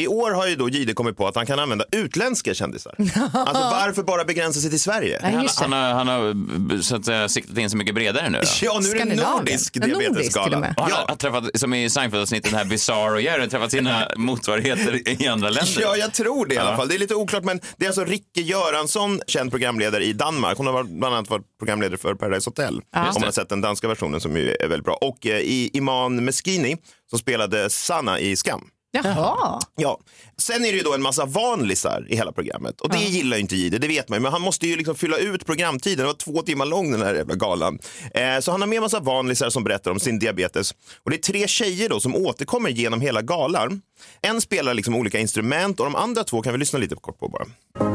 I 0.00 0.06
år 0.08 0.30
har 0.30 0.46
ju 0.46 0.56
då 0.56 0.68
Gide 0.68 0.94
kommit 0.94 1.16
på 1.16 1.26
att 1.28 1.36
han 1.36 1.46
kan 1.46 1.58
använda 1.58 1.84
utländska 1.92 2.54
kändisar. 2.54 2.94
Alltså 3.32 3.62
varför 3.62 4.02
bara 4.02 4.24
begränsa 4.24 4.60
sig 4.60 4.70
till 4.70 4.80
Sverige? 4.80 5.18
Han, 5.22 5.48
han, 5.56 5.72
har, 5.72 5.92
han 5.92 6.08
har 6.08 6.82
så 6.82 6.96
att 6.96 7.04
säga, 7.04 7.28
siktat 7.28 7.58
in 7.58 7.70
så 7.70 7.76
mycket 7.76 7.94
bredare 7.94 8.30
nu 8.30 8.38
då. 8.38 8.44
Ja, 8.62 8.80
nu 8.82 8.88
är 8.90 9.04
det 9.04 9.22
nordisk 9.30 9.74
diabetesskala. 9.74 10.58
Och 10.58 10.82
Han 10.82 10.92
har, 10.92 11.08
har 11.08 11.16
träffat, 11.16 11.44
som 11.60 11.74
i 11.74 11.90
Seinfeld-avsnittet, 11.90 12.50
den 12.50 12.58
här 12.58 12.64
Bizarre 12.64 13.12
och 13.12 13.20
Jerry, 13.20 13.48
träffat 13.48 13.70
sina 13.70 14.08
motsvarigheter 14.16 15.22
i 15.22 15.26
andra 15.26 15.50
länder. 15.50 15.80
Ja, 15.82 15.96
jag 15.96 16.12
tror 16.12 16.46
det 16.46 16.54
i 16.54 16.58
alla 16.58 16.70
Ja. 16.70 16.76
fall. 16.76 16.88
Det 16.88 16.94
är 16.94 16.98
lite 16.98 17.14
oklart, 17.14 17.44
men 17.44 17.60
det 17.76 17.84
är 17.84 17.88
alltså 17.88 18.04
Ricke 18.04 18.40
Göransson, 18.40 19.20
känd 19.26 19.50
programledare 19.50 20.04
i 20.04 20.12
Danmark. 20.12 20.56
Hon 20.58 20.66
har 20.66 20.72
varit- 20.72 20.90
bland 20.90 21.14
annat 21.14 21.30
varit 21.30 21.44
programledare 21.58 21.98
för 21.98 22.14
Paradise 22.14 22.50
Hotel. 22.50 22.80
Ja. 22.94 23.00
Om 23.00 23.14
man 23.14 23.22
har 23.22 23.30
sett 23.32 23.48
den 23.48 23.60
danska 23.60 23.88
versionen 23.88 24.20
som 24.20 24.36
ju 24.36 24.56
är 24.60 24.68
väldigt 24.68 24.84
bra. 24.84 24.94
Och 25.00 25.26
eh, 25.26 25.38
i 25.38 25.70
Iman 25.72 26.24
Meskini 26.24 26.76
som 27.10 27.18
spelade 27.18 27.70
Sanna 27.70 28.20
i 28.20 28.36
Skam. 28.36 28.60
Jaha. 28.92 29.60
Ja. 29.76 30.00
Sen 30.36 30.64
är 30.64 30.72
det 30.72 30.78
ju 30.78 30.82
då 30.82 30.94
en 30.94 31.02
massa 31.02 31.24
vanlisar 31.24 32.06
i 32.08 32.16
hela 32.16 32.32
programmet 32.32 32.80
och 32.80 32.88
det 32.88 32.98
gillar 32.98 33.36
ju 33.36 33.40
inte 33.40 33.56
Jihde, 33.56 33.78
det 33.78 33.88
vet 33.88 34.08
man 34.08 34.16
ju. 34.16 34.22
Men 34.22 34.32
han 34.32 34.42
måste 34.42 34.66
ju 34.66 34.76
liksom 34.76 34.94
fylla 34.94 35.16
ut 35.16 35.46
programtiden. 35.46 35.98
Det 35.98 36.04
var 36.04 36.14
två 36.14 36.42
timmar 36.42 36.66
lång 36.66 36.90
den 36.90 37.02
här 37.02 37.14
jävla 37.14 37.34
galan. 37.34 37.78
Eh, 38.14 38.40
så 38.40 38.50
han 38.50 38.60
har 38.60 38.68
med 38.68 38.76
en 38.76 38.82
massa 38.82 39.00
vanlisar 39.00 39.50
som 39.50 39.64
berättar 39.64 39.90
om 39.90 40.00
sin 40.00 40.18
diabetes. 40.18 40.74
Och 41.04 41.10
det 41.10 41.16
är 41.16 41.22
tre 41.32 41.48
tjejer 41.48 41.88
då 41.88 42.00
som 42.00 42.16
återkommer 42.16 42.70
genom 42.70 43.00
hela 43.00 43.22
galan. 43.22 43.82
En 44.22 44.40
spelar 44.40 44.74
liksom 44.74 44.94
olika 44.94 45.18
instrument 45.18 45.80
och 45.80 45.86
de 45.86 45.96
andra 45.96 46.24
två 46.24 46.42
kan 46.42 46.52
vi 46.52 46.58
lyssna 46.58 46.78
lite 46.78 46.94
kort 46.94 47.18
på 47.18 47.28
bara. 47.28 47.44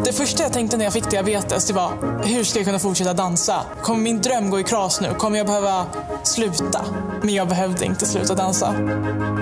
Det 0.06 0.14
första 0.14 0.44
jag 0.44 0.54
tänkte 0.54 0.78
när 0.78 0.84
jag 0.84 0.94
fick 0.94 1.12
diabetes 1.12 1.68
det 1.68 1.74
var 1.74 1.92
hur 2.24 2.44
ska 2.44 2.60
jag 2.60 2.66
kunna 2.66 2.80
fortsätta 2.80 3.14
dansa? 3.14 3.66
Kommer 3.84 4.00
min 4.00 4.22
dröm 4.22 4.50
gå 4.50 4.60
i 4.60 4.64
kras 4.64 5.02
nu? 5.02 5.14
Kommer 5.14 5.38
jag 5.38 5.48
behöva 5.48 5.86
sluta? 6.24 6.86
Men 7.22 7.34
jag 7.34 7.48
behövde 7.48 7.86
inte 7.86 8.06
sluta 8.06 8.36
dansa. 8.36 8.76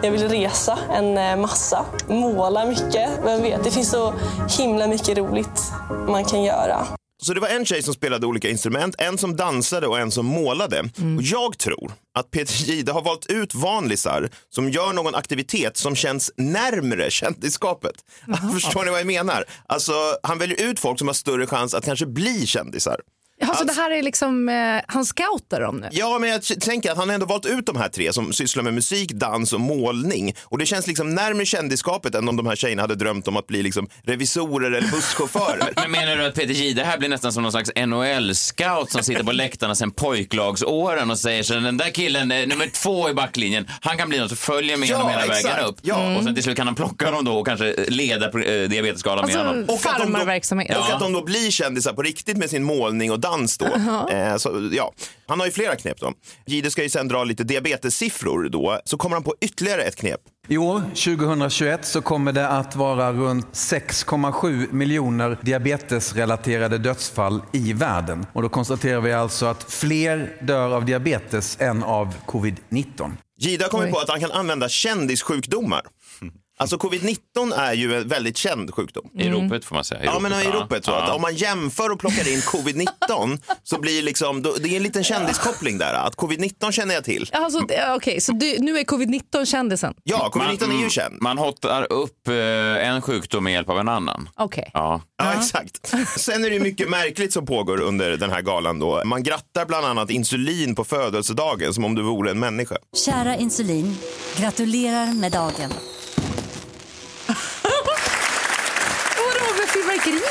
Jag 0.03 0.11
vill 0.11 0.29
resa 0.29 0.79
en 0.93 1.17
eh, 1.17 1.35
massa, 1.35 1.85
måla 2.07 2.65
mycket. 2.65 3.09
Vem 3.23 3.41
vet, 3.41 3.63
det 3.63 3.71
finns 3.71 3.89
så 3.89 4.13
himla 4.57 4.87
mycket 4.87 5.17
roligt 5.17 5.71
man 6.07 6.25
kan 6.25 6.43
göra. 6.43 6.87
Så 7.23 7.33
det 7.33 7.39
var 7.39 7.47
en 7.47 7.65
tjej 7.65 7.83
som 7.83 7.93
spelade 7.93 8.25
olika 8.27 8.49
instrument, 8.49 8.95
en 8.97 9.17
som 9.17 9.35
dansade 9.35 9.87
och 9.87 9.99
en 9.99 10.11
som 10.11 10.25
målade. 10.25 10.79
Och 11.17 11.23
jag 11.23 11.57
tror 11.57 11.91
att 12.15 12.31
Peter 12.31 12.53
Gide 12.53 12.91
har 12.91 13.01
valt 13.01 13.25
ut 13.25 13.55
vanlisar 13.55 14.29
som 14.49 14.69
gör 14.69 14.93
någon 14.93 15.15
aktivitet 15.15 15.77
som 15.77 15.95
känns 15.95 16.31
närmre 16.37 17.11
kändisskapet. 17.11 17.95
Förstår 18.53 18.85
ni 18.85 18.91
vad 18.91 18.99
jag 18.99 19.07
menar? 19.07 19.43
Alltså, 19.65 19.93
han 20.23 20.37
väljer 20.37 20.69
ut 20.69 20.79
folk 20.79 20.99
som 20.99 21.07
har 21.07 21.13
större 21.13 21.47
chans 21.47 21.73
att 21.73 21.85
kanske 21.85 22.05
bli 22.05 22.45
kändisar. 22.47 22.99
Ja, 23.47 23.55
så 23.55 23.63
det 23.63 23.73
här 23.73 23.91
är 23.91 24.03
liksom, 24.03 24.49
eh, 24.49 24.81
han 24.87 25.05
scoutar 25.05 25.61
dem 25.61 25.77
nu? 25.77 25.87
Ja, 25.91 26.19
men 26.19 26.29
jag 26.29 26.43
tänker 26.61 26.91
att 26.91 26.97
han 26.97 27.07
har 27.09 27.13
ändå 27.13 27.25
valt 27.25 27.45
ut 27.45 27.65
de 27.65 27.75
här 27.75 27.89
tre 27.89 28.13
som 28.13 28.33
sysslar 28.33 28.63
med 28.63 28.73
musik, 28.73 29.11
dans 29.11 29.53
och 29.53 29.59
målning. 29.59 30.35
Och 30.43 30.57
det 30.57 30.65
känns 30.65 30.87
liksom 30.87 31.15
närmare 31.15 31.45
kändisskapet 31.45 32.15
än 32.15 32.29
om 32.29 32.35
de 32.37 32.45
här 32.47 32.55
tjejerna 32.55 32.81
hade 32.81 32.95
drömt 32.95 33.27
om 33.27 33.37
att 33.37 33.47
bli 33.47 33.63
liksom 33.63 33.87
revisorer 34.03 34.71
eller 34.71 34.91
busschaufförer. 34.91 35.73
Men 35.75 35.91
menar 35.91 36.15
du 36.15 36.25
att 36.25 36.35
Peter 36.35 36.53
Gide 36.53 36.83
här 36.83 36.97
blir 36.97 37.09
nästan 37.09 37.33
som 37.33 37.43
någon 37.43 37.51
slags 37.51 37.71
NHL-scout 37.75 38.91
som 38.91 39.03
sitter 39.03 39.23
på 39.23 39.31
läktarna 39.31 39.75
sen 39.75 39.91
pojklagsåren 39.91 41.11
och 41.11 41.19
säger 41.19 41.43
så 41.43 41.53
den 41.53 41.77
där 41.77 41.89
killen, 41.89 42.31
eh, 42.31 42.47
nummer 42.47 42.67
två 42.67 43.09
i 43.09 43.13
backlinjen, 43.13 43.67
han 43.81 43.97
kan 43.97 44.09
bli 44.09 44.19
något 44.19 44.39
följer 44.39 44.77
med 44.77 44.89
Ja, 44.89 44.95
honom 44.97 45.09
hela 45.11 45.23
exakt. 45.25 45.45
vägen 45.45 45.65
upp. 45.65 45.77
Ja. 45.81 46.17
Och 46.17 46.23
sen 46.23 46.33
till 46.35 46.43
slut 46.43 46.57
kan 46.57 46.67
han 46.67 46.75
plocka 46.75 47.11
dem 47.11 47.25
då 47.25 47.33
och 47.39 47.45
kanske 47.47 47.75
leda 47.87 48.25
eh, 48.25 48.69
diabetesskalan 48.69 49.25
med 49.25 49.35
honom. 49.35 49.65
Och 49.67 49.75
att, 49.85 49.97
de 49.99 50.13
då, 50.13 50.79
och 50.79 50.93
att 50.93 50.99
de 50.99 51.13
då 51.13 51.23
blir 51.23 51.51
kändisar 51.51 51.93
på 51.93 52.01
riktigt 52.01 52.37
med 52.37 52.49
sin 52.49 52.63
målning 52.63 53.11
och 53.11 53.19
dans 53.19 53.32
då. 53.59 53.65
Eh, 54.09 54.37
så, 54.37 54.69
ja. 54.71 54.93
Han 55.27 55.39
har 55.39 55.45
ju 55.45 55.51
flera 55.51 55.75
knep 55.75 55.99
då. 55.99 56.13
Gide 56.45 56.71
ska 56.71 56.83
ju 56.83 56.89
sen 56.89 57.07
dra 57.07 57.23
lite 57.23 57.43
diabetessiffror 57.43 58.49
då. 58.49 58.79
Så 58.85 58.97
kommer 58.97 59.15
han 59.15 59.23
på 59.23 59.35
ytterligare 59.41 59.81
ett 59.81 59.95
knep. 59.95 60.19
I 60.47 60.57
år, 60.57 60.81
2021, 60.81 61.85
så 61.85 62.01
kommer 62.01 62.31
det 62.31 62.47
att 62.47 62.75
vara 62.75 63.13
runt 63.13 63.47
6,7 63.53 64.73
miljoner 64.73 65.37
diabetesrelaterade 65.41 66.77
dödsfall 66.77 67.41
i 67.51 67.73
världen. 67.73 68.25
Och 68.33 68.41
då 68.41 68.49
konstaterar 68.49 69.01
vi 69.01 69.13
alltså 69.13 69.45
att 69.45 69.71
fler 69.73 70.37
dör 70.41 70.71
av 70.75 70.85
diabetes 70.85 71.57
än 71.61 71.83
av 71.83 72.15
covid-19. 72.25 73.11
Gide 73.39 73.63
har 73.63 73.69
kommit 73.69 73.85
Oj. 73.85 73.91
på 73.91 73.99
att 73.99 74.09
han 74.09 74.19
kan 74.19 74.31
använda 74.31 74.69
kändissjukdomar. 74.69 75.81
Alltså 76.57 76.77
covid-19 76.77 77.53
är 77.57 77.73
ju 77.73 77.95
en 77.95 78.07
väldigt 78.07 78.37
känd 78.37 78.73
sjukdom. 78.73 79.09
I 79.13 79.29
ropet 79.29 79.65
får 79.65 79.75
man 79.75 79.83
säga. 79.83 80.01
I 80.01 80.05
Ja, 80.05 80.19
men 80.19 80.33
i 80.33 80.45
ropet, 80.45 80.85
så 80.85 80.91
ja. 80.91 81.01
att 81.01 81.07
Ja. 81.07 81.13
om 81.15 81.21
man 81.21 81.35
jämför 81.35 81.89
och 81.89 81.99
plockar 81.99 82.27
in 82.33 82.39
covid-19 82.39 83.39
så 83.63 83.79
blir 83.79 84.01
liksom, 84.03 84.41
då, 84.41 84.55
det 84.59 84.69
är 84.69 84.77
en 84.77 84.83
liten 84.83 85.03
kändiskoppling 85.03 85.77
där. 85.77 85.93
Att 85.93 86.15
covid-19 86.15 86.71
känner 86.71 86.95
jag 86.95 87.03
till. 87.03 87.29
Alltså, 87.33 87.59
det- 87.59 87.93
Okej, 87.95 88.21
så 88.21 88.31
du, 88.31 88.59
nu 88.59 88.77
är 88.79 88.83
covid-19 88.83 89.45
kändisen? 89.45 89.93
Ja, 90.03 90.29
covid-19 90.33 90.77
är 90.79 90.83
ju 90.83 90.89
känd. 90.89 91.21
Man 91.21 91.37
hottar 91.37 91.93
upp 91.93 92.27
eh, 92.27 92.87
en 92.87 93.01
sjukdom 93.01 93.43
med 93.43 93.53
hjälp 93.53 93.69
av 93.69 93.79
en 93.79 93.89
annan. 93.89 94.29
Okej. 94.35 94.71
Ja. 94.73 95.01
Ja, 95.17 95.33
exakt. 95.33 95.93
Sen 96.19 96.45
är 96.45 96.49
det 96.49 96.55
ju 96.55 96.61
mycket 96.61 96.89
märkligt 96.89 97.33
som 97.33 97.45
pågår 97.45 97.81
under 97.81 98.17
den 98.17 98.29
här 98.31 98.41
galan 98.41 98.79
då. 98.79 99.01
Man 99.05 99.23
grattar 99.23 99.65
bland 99.65 99.85
annat 99.85 100.09
insulin 100.09 100.75
på 100.75 100.83
födelsedagen 100.83 101.73
som 101.73 101.85
om 101.85 101.95
du 101.95 102.01
vore 102.01 102.31
en 102.31 102.39
människa. 102.39 102.75
Kära 103.05 103.35
insulin, 103.37 103.97
gratulerar 104.37 105.13
med 105.13 105.31
dagen. 105.31 105.73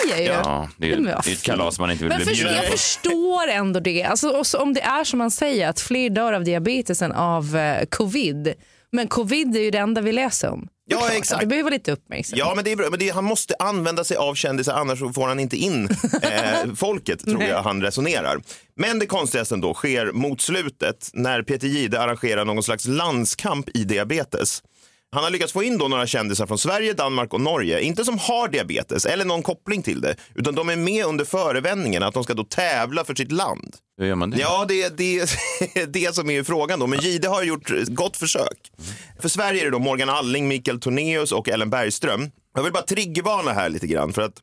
Fyrverkerier 0.03 0.33
ju? 0.33 0.39
Ja, 0.39 0.69
det 0.77 0.87
är 0.87 0.97
ju 0.97 1.05
det 1.05 1.11
är 1.11 1.33
ett 1.33 1.43
kalas 1.43 1.79
man 1.79 1.91
inte 1.91 2.05
vill 2.05 2.09
Men 2.09 2.23
bli 2.25 2.35
bjuden 2.35 2.55
jag 2.55 2.65
förstår 2.65 3.49
ändå 3.49 3.81
det. 3.81 4.05
Alltså, 4.05 4.59
om 4.59 4.75
det 4.75 4.81
är 4.81 5.05
som 5.05 5.19
man 5.19 5.31
säger 5.31 5.69
att 5.69 5.81
fler 5.81 6.11
dör 6.11 6.33
av 6.33 6.45
diabetes 6.45 7.03
än 7.03 7.13
av 7.13 7.57
eh, 7.57 7.85
covid. 7.87 8.55
Men 8.93 9.09
covid 9.09 9.57
är 9.57 9.61
ju 9.61 9.71
det 9.71 9.79
enda 9.79 10.01
vi 10.01 10.13
läser 10.13 10.51
om. 10.51 10.69
Ja, 10.85 11.11
exakt. 11.13 11.41
Det 11.41 11.47
behöver 11.47 11.71
lite 11.71 11.93
uppmärksamhet. 11.93 12.47
Ja, 12.47 12.53
men 12.55 12.65
det 12.65 12.73
är 12.73 12.77
bra. 12.77 12.91
Men 12.91 12.99
det 12.99 13.09
han 13.09 13.25
måste 13.25 13.55
använda 13.59 14.05
sig 14.05 14.17
av 14.17 14.35
kändisar, 14.35 14.75
annars 14.75 14.99
får 14.99 15.29
han 15.29 15.41
inte 15.41 15.57
in 15.57 15.85
eh, 16.23 16.75
folket, 16.77 17.25
tror 17.25 17.43
jag 17.43 17.63
han 17.63 17.83
resonerar. 17.83 18.41
Men 18.77 18.99
det 18.99 19.07
konstigaste 19.07 19.57
då 19.57 19.75
sker 19.75 20.13
mot 20.13 20.41
slutet 20.41 21.11
när 21.13 21.43
Peter 21.43 21.69
Gide 21.69 22.01
arrangerar 22.01 22.45
någon 22.45 22.63
slags 22.63 22.87
landskamp 22.87 23.69
i 23.77 23.85
diabetes. 23.85 24.63
Han 25.15 25.25
har 25.25 25.31
lyckats 25.31 25.53
få 25.53 25.63
in 25.63 25.79
då 25.79 25.89
några 25.89 26.07
kändisar 26.07 26.47
från 26.47 26.59
Sverige, 26.59 26.93
Danmark 26.93 27.35
och 27.35 27.41
Norge, 27.41 27.81
inte 27.81 28.05
som 28.05 28.19
har 28.19 28.49
diabetes 28.49 29.07
eller 29.07 29.25
någon 29.25 29.43
koppling 29.43 29.83
till 29.83 30.01
det, 30.01 30.17
utan 30.35 30.55
de 30.55 30.69
är 30.69 30.77
med 30.77 31.07
under 31.07 31.25
förevändningen 31.25 32.03
att 32.03 32.15
de 32.15 32.25
ska 32.25 32.35
då 32.35 32.45
tävla 32.45 33.05
för 33.05 33.15
sitt 33.15 33.33
land. 33.33 33.77
Hur 33.99 34.07
gör 34.07 34.15
man 34.15 34.31
det? 34.31 34.39
Ja, 34.41 34.65
det 34.69 34.83
är 34.83 34.91
det, 34.91 35.31
det 35.93 36.15
som 36.15 36.31
är 36.31 36.43
frågan 36.43 36.81
då. 36.81 36.87
Men 36.87 37.01
Gide 37.01 37.29
har 37.29 37.43
gjort 37.43 37.71
gott 37.89 38.17
försök. 38.17 38.73
För 39.21 39.29
Sverige 39.29 39.61
är 39.61 39.65
det 39.65 39.71
då 39.71 39.79
Morgan 39.79 40.09
Alling, 40.09 40.49
Mikael 40.49 40.81
Tornéus 40.81 41.33
och 41.33 41.49
Ellen 41.49 41.71
Bergström. 41.71 42.31
Jag 42.55 42.63
vill 42.63 42.73
bara 42.73 42.83
triggervarna 42.83 43.53
här 43.53 43.69
lite 43.69 43.87
grann 43.87 44.13
för 44.13 44.23
att 44.23 44.35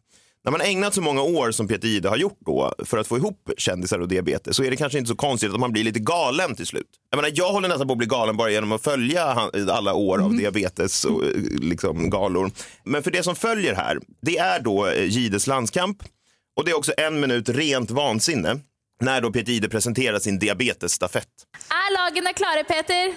när 0.46 0.52
man 0.52 0.62
ägnat 0.62 0.94
så 0.94 1.02
många 1.02 1.22
år 1.22 1.52
som 1.52 1.68
Peter 1.68 1.88
Gide 1.88 2.10
har 2.10 2.18
gjort 2.18 2.40
då 2.46 2.74
för 2.86 2.98
att 2.98 3.08
få 3.08 3.18
ihop 3.18 3.52
kändisar 3.58 4.00
och 4.00 4.08
diabetes 4.08 4.56
så 4.56 4.64
är 4.64 4.70
det 4.72 4.76
kanske 4.78 4.98
inte 4.98 5.10
så 5.10 5.16
konstigt 5.16 5.54
att 5.54 5.60
man 5.60 5.72
blir 5.72 5.84
lite 5.84 6.00
galen 6.00 6.56
till 6.56 6.66
slut. 6.66 6.88
Jag 7.10 7.18
menar, 7.18 7.32
jag 7.36 7.52
håller 7.52 7.68
nästan 7.68 7.88
på 7.88 7.92
att 7.94 7.98
bli 7.98 8.08
galen 8.08 8.38
bara 8.38 8.50
genom 8.50 8.72
att 8.72 8.84
följa 8.84 9.24
alla 9.72 9.94
år 9.94 10.22
av 10.24 10.36
diabetes 10.38 11.06
och 11.06 11.24
eh, 11.24 11.30
liksom 11.60 12.10
galor. 12.10 12.52
Men 12.84 13.04
för 13.04 13.12
det 13.12 13.24
som 13.24 13.36
följer 13.36 13.76
här, 13.76 14.00
det 14.22 14.38
är 14.38 14.60
då 14.60 14.88
eh, 14.88 15.04
Gides 15.06 15.48
landskamp 15.48 15.98
och 16.58 16.66
det 16.66 16.72
är 16.72 16.78
också 16.78 16.94
en 16.98 17.20
minut 17.20 17.50
rent 17.50 17.92
vansinne. 17.92 18.60
när 19.02 19.22
då 19.22 19.32
Peter 19.32 19.52
Jihde 19.52 19.70
presenterar 19.70 20.20
sin 20.20 20.40
diabetesstafett. 20.40 21.28
Är 21.70 21.94
lagen 21.98 22.28
är 22.28 22.34
klara 22.34 22.64
Peter? 22.64 23.14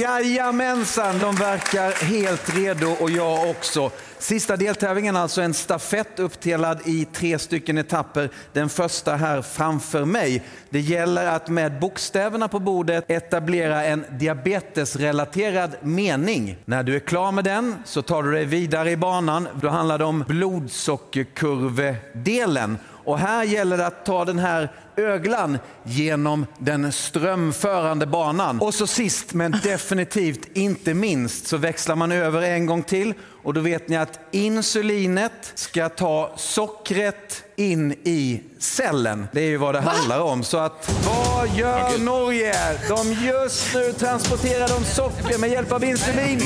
Jajamensan, 0.00 1.18
de 1.18 1.36
verkar 1.36 1.92
helt 2.04 2.56
redo 2.56 2.86
och 3.00 3.10
jag 3.10 3.50
också. 3.50 3.90
Sista 4.20 4.56
deltävlingen 4.56 5.16
alltså 5.16 5.42
en 5.42 5.54
stafett 5.54 6.18
uppdelad 6.18 6.80
i 6.84 7.04
tre 7.04 7.38
stycken 7.38 7.78
etapper. 7.78 8.30
Den 8.52 8.68
första 8.68 9.16
här 9.16 9.42
framför 9.42 10.04
mig. 10.04 10.42
Det 10.70 10.80
gäller 10.80 11.26
att 11.26 11.48
med 11.48 11.80
bokstäverna 11.80 12.48
på 12.48 12.58
bordet 12.58 13.04
etablera 13.08 13.84
en 13.84 14.04
diabetesrelaterad 14.10 15.70
mening. 15.80 16.56
När 16.64 16.82
du 16.82 16.96
är 16.96 17.00
klar 17.00 17.32
med 17.32 17.44
den 17.44 17.76
så 17.84 18.02
tar 18.02 18.22
du 18.22 18.32
dig 18.32 18.44
vidare 18.44 18.90
i 18.90 18.96
banan. 18.96 19.48
Då 19.60 19.68
handlar 19.68 19.98
det 19.98 20.04
om 20.04 20.24
blodsockerkurvedelen. 20.28 22.78
Och 23.04 23.18
här 23.18 23.44
gäller 23.44 23.76
det 23.76 23.86
att 23.86 24.04
ta 24.04 24.24
den 24.24 24.38
här 24.38 24.72
öglan 25.00 25.58
genom 25.82 26.46
den 26.58 26.92
strömförande 26.92 28.06
banan. 28.06 28.60
Och 28.60 28.74
så 28.74 28.86
sist 28.86 29.34
men 29.34 29.56
definitivt 29.62 30.56
inte 30.56 30.94
minst 30.94 31.46
så 31.46 31.56
växlar 31.56 31.96
man 31.96 32.12
över 32.12 32.42
en 32.42 32.66
gång 32.66 32.82
till 32.82 33.14
och 33.42 33.54
då 33.54 33.60
vet 33.60 33.88
ni 33.88 33.96
att 33.96 34.20
insulinet 34.30 35.52
ska 35.54 35.88
ta 35.88 36.32
sockret 36.36 37.44
in 37.56 37.92
i 37.92 38.42
cellen. 38.58 39.26
Det 39.32 39.40
är 39.40 39.48
ju 39.48 39.56
vad 39.56 39.74
det 39.74 39.80
handlar 39.80 40.20
om. 40.20 40.44
Så 40.44 40.58
att 40.58 41.04
vad 41.06 41.48
gör 41.48 41.98
Norge? 41.98 42.54
De 42.88 43.12
just 43.12 43.74
nu 43.74 43.92
transporterar 43.92 44.68
de 44.68 44.84
socker 44.84 45.38
med 45.38 45.50
hjälp 45.50 45.72
av 45.72 45.84
insulin 45.84 46.40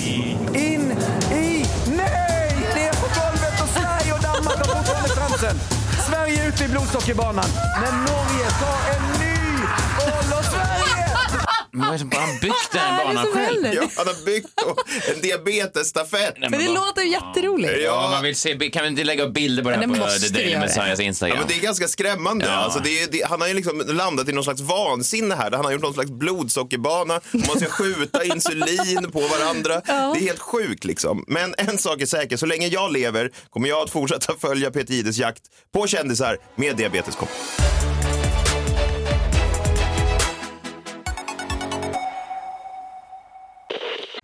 in 0.55 0.93
i... 1.33 1.67
Nej! 1.97 2.35
Ner 2.75 2.93
på 2.93 3.07
golvet 3.21 3.63
och 3.63 3.69
Sverige 3.69 4.13
och 4.13 4.23
Danmark 4.23 4.57
har 4.57 4.75
fortfarande 4.75 5.09
chansen. 5.09 5.84
Sverige 6.07 6.49
ute 6.49 6.65
i 6.65 6.69
blodsockerbanan. 6.69 7.45
Men 7.81 7.95
Norge 8.05 8.51
tar 8.61 8.95
en 8.95 9.21
ny! 9.21 9.24
Men 11.75 11.81
vad 11.81 11.89
är 11.89 11.93
det 11.93 11.99
som- 11.99 12.11
har 12.13 12.21
han 12.27 12.39
byggt 12.41 12.73
den 12.73 12.81
Vad 12.97 13.01
är 13.01 13.09
det 13.09 13.15
banan 13.15 13.27
själv? 13.33 13.75
Ja, 13.75 13.89
han 13.97 14.07
har 14.07 14.25
byggt 14.25 14.49
en 15.15 15.21
diabetesstafett. 15.21 16.35
Men 16.39 16.53
det 16.53 16.69
låter 16.69 17.03
ju 17.03 17.09
jätteroligt. 17.11 17.73
Ja, 17.85 18.09
man 18.11 18.23
vill 18.23 18.37
se, 18.37 18.71
kan 18.71 18.83
vi 18.83 18.89
inte 18.89 19.05
lägga 19.05 19.25
upp 19.25 19.35
bilder 19.35 19.63
på 19.63 19.71
det 19.71 19.77
här 19.77 19.87
på 19.87 19.95
The 19.95 20.29
Daily. 20.29 20.59
Messiahs 20.59 20.99
Ja, 20.99 21.05
Instagram? 21.05 21.39
men 21.39 21.49
det 21.49 21.55
är 21.55 21.61
ganska 21.61 21.89
skrämmande. 21.89 22.45
Ja. 22.47 22.53
Alltså, 22.53 22.81
det 22.81 23.03
är, 23.03 23.09
det, 23.11 23.23
han 23.29 23.41
har 23.41 23.49
ju 23.49 23.55
liksom 23.55 23.83
landat 23.87 24.29
i 24.29 24.33
någon 24.33 24.45
slags 24.45 24.61
vansinne 24.61 25.35
här. 25.35 25.51
Han 25.51 25.65
har 25.65 25.73
gjort 25.73 25.83
någon 25.83 25.95
slags 25.95 26.11
blodsockerbana. 26.11 27.21
Man 27.33 27.61
ska 27.61 27.67
skjuta 27.71 28.25
insulin 28.35 29.11
på 29.13 29.21
varandra. 29.21 29.81
Det 29.87 29.93
är 29.93 30.21
helt 30.21 30.41
sjukt 30.41 30.85
liksom. 30.85 31.25
Men 31.29 31.55
en 31.59 31.79
sak 31.79 32.01
är 32.01 32.07
säker, 32.07 32.37
så 32.37 32.47
länge 32.47 32.67
jag 32.67 32.93
lever 32.93 33.31
kommer 33.51 33.69
jag 33.69 33.83
att 33.83 33.91
fortsätta 33.91 34.35
följa 34.41 34.71
Peter 34.71 34.95
Jihdes 34.95 35.19
jakt 35.19 35.43
på 35.73 35.87
kändisar 35.87 36.39
med 36.57 36.77
diabeteskopp. 36.77 37.31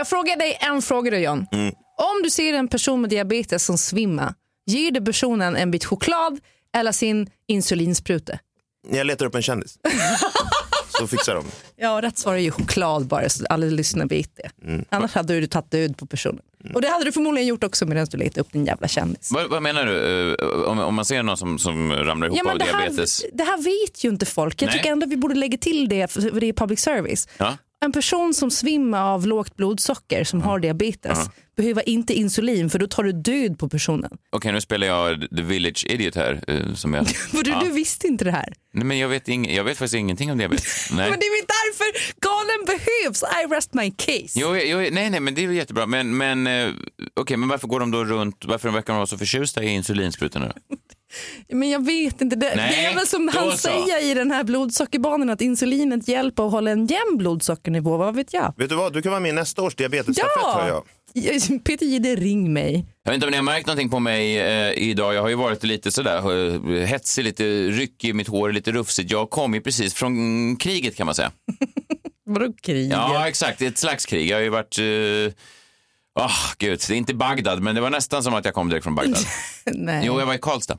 Jag 0.00 0.08
fråga 0.08 0.36
dig 0.36 0.58
en 0.60 0.82
fråga 0.82 1.10
då 1.10 1.16
John? 1.16 1.46
Om 1.96 2.22
du 2.22 2.30
ser 2.30 2.52
en 2.54 2.68
person 2.68 3.00
med 3.00 3.10
diabetes 3.10 3.64
som 3.64 3.78
svimmar, 3.78 4.34
ger 4.66 4.90
du 4.90 5.04
personen 5.04 5.56
en 5.56 5.70
bit 5.70 5.84
choklad 5.84 6.40
eller 6.76 6.92
sin 6.92 7.30
insulinspruta? 7.48 8.38
Jag 8.90 9.06
letar 9.06 9.26
upp 9.26 9.34
en 9.34 9.42
kändis. 9.42 9.78
så 10.98 11.06
fixar 11.06 11.34
de. 11.34 11.44
Ja, 11.76 12.00
rätt 12.02 12.18
svar 12.18 12.34
är 12.34 12.38
ju 12.38 12.50
choklad 12.50 13.06
bara 13.06 13.28
så 13.28 13.46
alla 13.50 13.66
lyssnare 13.66 14.06
vet 14.08 14.30
det. 14.36 14.50
Annars 14.88 15.14
hade 15.14 15.40
du 15.40 15.46
tagit 15.46 15.70
död 15.70 15.96
på 15.96 16.06
personen. 16.06 16.40
Och 16.74 16.82
det 16.82 16.88
hade 16.88 17.04
du 17.04 17.12
förmodligen 17.12 17.46
gjort 17.48 17.64
också 17.64 17.86
medan 17.86 18.06
du 18.10 18.16
letade 18.18 18.40
upp 18.40 18.52
din 18.52 18.64
jävla 18.66 18.88
kändis. 18.88 19.30
Vad, 19.32 19.50
vad 19.50 19.62
menar 19.62 19.86
du? 19.86 20.34
Eh, 20.34 20.68
Om, 20.70 20.78
om 20.78 20.94
man 20.94 21.04
ser 21.04 21.22
någon 21.22 21.36
som, 21.36 21.58
som 21.58 21.92
ramlar 21.92 22.26
ihop 22.26 22.36
Ja, 22.38 22.44
men 22.44 22.52
av 22.52 22.58
det, 22.58 22.64
diabetes? 22.64 23.22
här, 23.22 23.30
det 23.34 23.42
här 23.44 23.56
vet 23.62 24.04
ju 24.04 24.08
inte 24.08 24.26
folk. 24.26 24.62
Jag 24.62 24.66
Nej. 24.66 24.76
tycker 24.76 24.90
ändå 24.90 25.04
att 25.06 25.12
vi 25.12 25.16
borde 25.16 25.34
lägga 25.34 25.58
till 25.58 25.88
det 25.88 26.12
för 26.12 26.40
det 26.40 26.46
är 26.46 26.52
public 26.52 26.80
service. 26.80 27.28
Ja. 27.38 27.56
En 27.90 27.94
person 27.94 28.34
som 28.34 28.50
svimmar 28.50 29.02
av 29.14 29.26
lågt 29.26 29.56
blodsocker 29.56 30.24
som 30.24 30.42
har 30.42 30.58
diabetes 30.58 31.18
Ja. 31.24 31.30
behöver 31.56 31.88
inte 31.88 32.14
insulin 32.14 32.70
för 32.70 32.78
då 32.78 32.86
tar 32.86 33.02
du 33.02 33.12
död 33.12 33.58
på 33.58 33.68
personen. 33.68 34.10
Okej, 34.30 34.52
nu 34.52 34.60
spelar 34.60 34.86
jag 34.86 35.20
The 35.36 35.42
Village 35.42 35.86
Idiot 35.88 36.14
här. 36.14 36.44
eh, 36.48 36.74
Som 36.74 36.94
jag, 36.94 37.04
du, 37.44 37.50
Ja. 37.50 37.60
du 37.64 37.70
visste 37.70 38.06
inte 38.06 38.24
det 38.24 38.30
här. 38.30 38.52
Nej, 38.72 38.84
men 38.84 38.98
jag, 38.98 39.08
vet 39.08 39.28
ing, 39.28 39.54
jag 39.54 39.64
vet 39.64 39.78
faktiskt 39.78 39.94
ingenting 39.94 40.32
om 40.32 40.38
diabetes. 40.38 40.90
Nej. 40.92 41.10
Men 41.10 41.18
det 41.20 41.26
är 41.26 41.40
väl 41.40 41.46
därför 41.48 42.20
galen 42.20 42.64
behövs. 42.66 43.22
I 43.22 43.54
rest 43.54 43.74
my 43.74 43.90
case. 43.90 44.40
Jo, 44.40 44.56
jo, 44.56 44.78
nej, 44.78 45.10
nej, 45.10 45.20
men 45.20 45.34
det 45.34 45.44
är 45.44 45.48
jättebra. 45.52 45.86
Men, 45.86 46.16
men, 46.16 46.46
eh, 46.46 46.70
okej, 47.20 47.36
men 47.36 47.48
varför 47.48 47.68
går 47.68 47.80
de 47.80 47.90
då 47.90 48.04
runt, 48.04 48.44
varför 48.44 48.70
verkar 48.70 48.92
de 48.92 48.96
vara 48.96 49.06
så 49.06 49.18
förtjusta 49.18 49.62
i 49.62 49.68
insulinsprutorna? 49.68 50.52
Men 51.48 51.70
jag 51.70 51.84
vet 51.84 52.20
inte. 52.20 52.36
Det, 52.36 52.52
Nej, 52.56 52.70
det 52.70 52.84
är 52.84 52.94
väl 52.94 53.06
som 53.06 53.28
han 53.28 53.50
så. 53.50 53.56
säger 53.56 54.04
i 54.10 54.14
den 54.14 54.30
här 54.30 54.44
blodsockerbanan 54.44 55.30
att 55.30 55.40
insulinet 55.40 56.08
hjälper 56.08 56.46
att 56.46 56.52
hålla 56.52 56.70
en 56.70 56.86
jämn 56.86 57.16
blodsockernivå. 57.18 57.96
Vad 57.96 58.16
vet 58.16 58.32
jag? 58.32 58.54
Vet 58.56 58.68
du 58.68 58.74
vad, 58.74 58.92
du 58.92 59.02
kan 59.02 59.10
vara 59.10 59.20
med 59.20 59.28
i 59.28 59.32
nästa 59.32 59.62
års 59.62 59.74
diabetesstafett 59.74 60.44
hör 60.44 60.68
jag. 60.68 60.84
Ja! 61.12 61.58
Peter 61.64 61.86
Jihde, 61.86 62.16
ring 62.16 62.52
mig. 62.52 62.86
Jag 63.02 63.10
vet 63.10 63.14
inte 63.14 63.26
om 63.26 63.30
ni 63.30 63.36
har 63.36 63.44
märkt 63.44 63.66
någonting 63.66 63.90
på 63.90 63.98
mig 63.98 64.38
eh, 64.38 64.72
idag. 64.88 65.14
Jag 65.14 65.22
har 65.22 65.28
ju 65.28 65.34
varit 65.34 65.64
lite 65.64 65.92
sådär 65.92 66.16
eh, 66.16 66.86
hetsig, 66.86 67.24
lite 67.24 67.44
ryckig, 67.66 68.14
mitt 68.14 68.28
hår 68.28 68.48
är 68.48 68.52
lite 68.52 68.72
rufsigt. 68.72 69.10
Jag 69.10 69.30
kom 69.30 69.54
ju 69.54 69.60
precis 69.60 69.94
från 69.94 70.56
kriget 70.56 70.96
kan 70.96 71.06
man 71.06 71.14
säga. 71.14 71.32
Vadå 72.26 72.52
krig? 72.62 72.92
Ja, 72.92 73.28
exakt. 73.28 73.62
Ett 73.62 73.78
slags 73.78 74.06
krig. 74.06 74.28
Jag 74.28 74.36
har 74.36 74.42
ju 74.42 74.48
varit... 74.48 74.78
Uh, 74.78 75.32
oh, 76.14 76.52
gud, 76.58 76.80
det 76.88 76.94
är 76.94 76.96
inte 76.96 77.14
Bagdad, 77.14 77.62
men 77.62 77.74
det 77.74 77.80
var 77.80 77.90
nästan 77.90 78.22
som 78.22 78.34
att 78.34 78.44
jag 78.44 78.54
kom 78.54 78.68
direkt 78.68 78.84
från 78.84 78.94
Bagdad. 78.94 79.24
Nej. 79.66 80.02
Jo, 80.06 80.18
jag 80.18 80.26
var 80.26 80.34
i 80.34 80.38
Karlstad. 80.38 80.78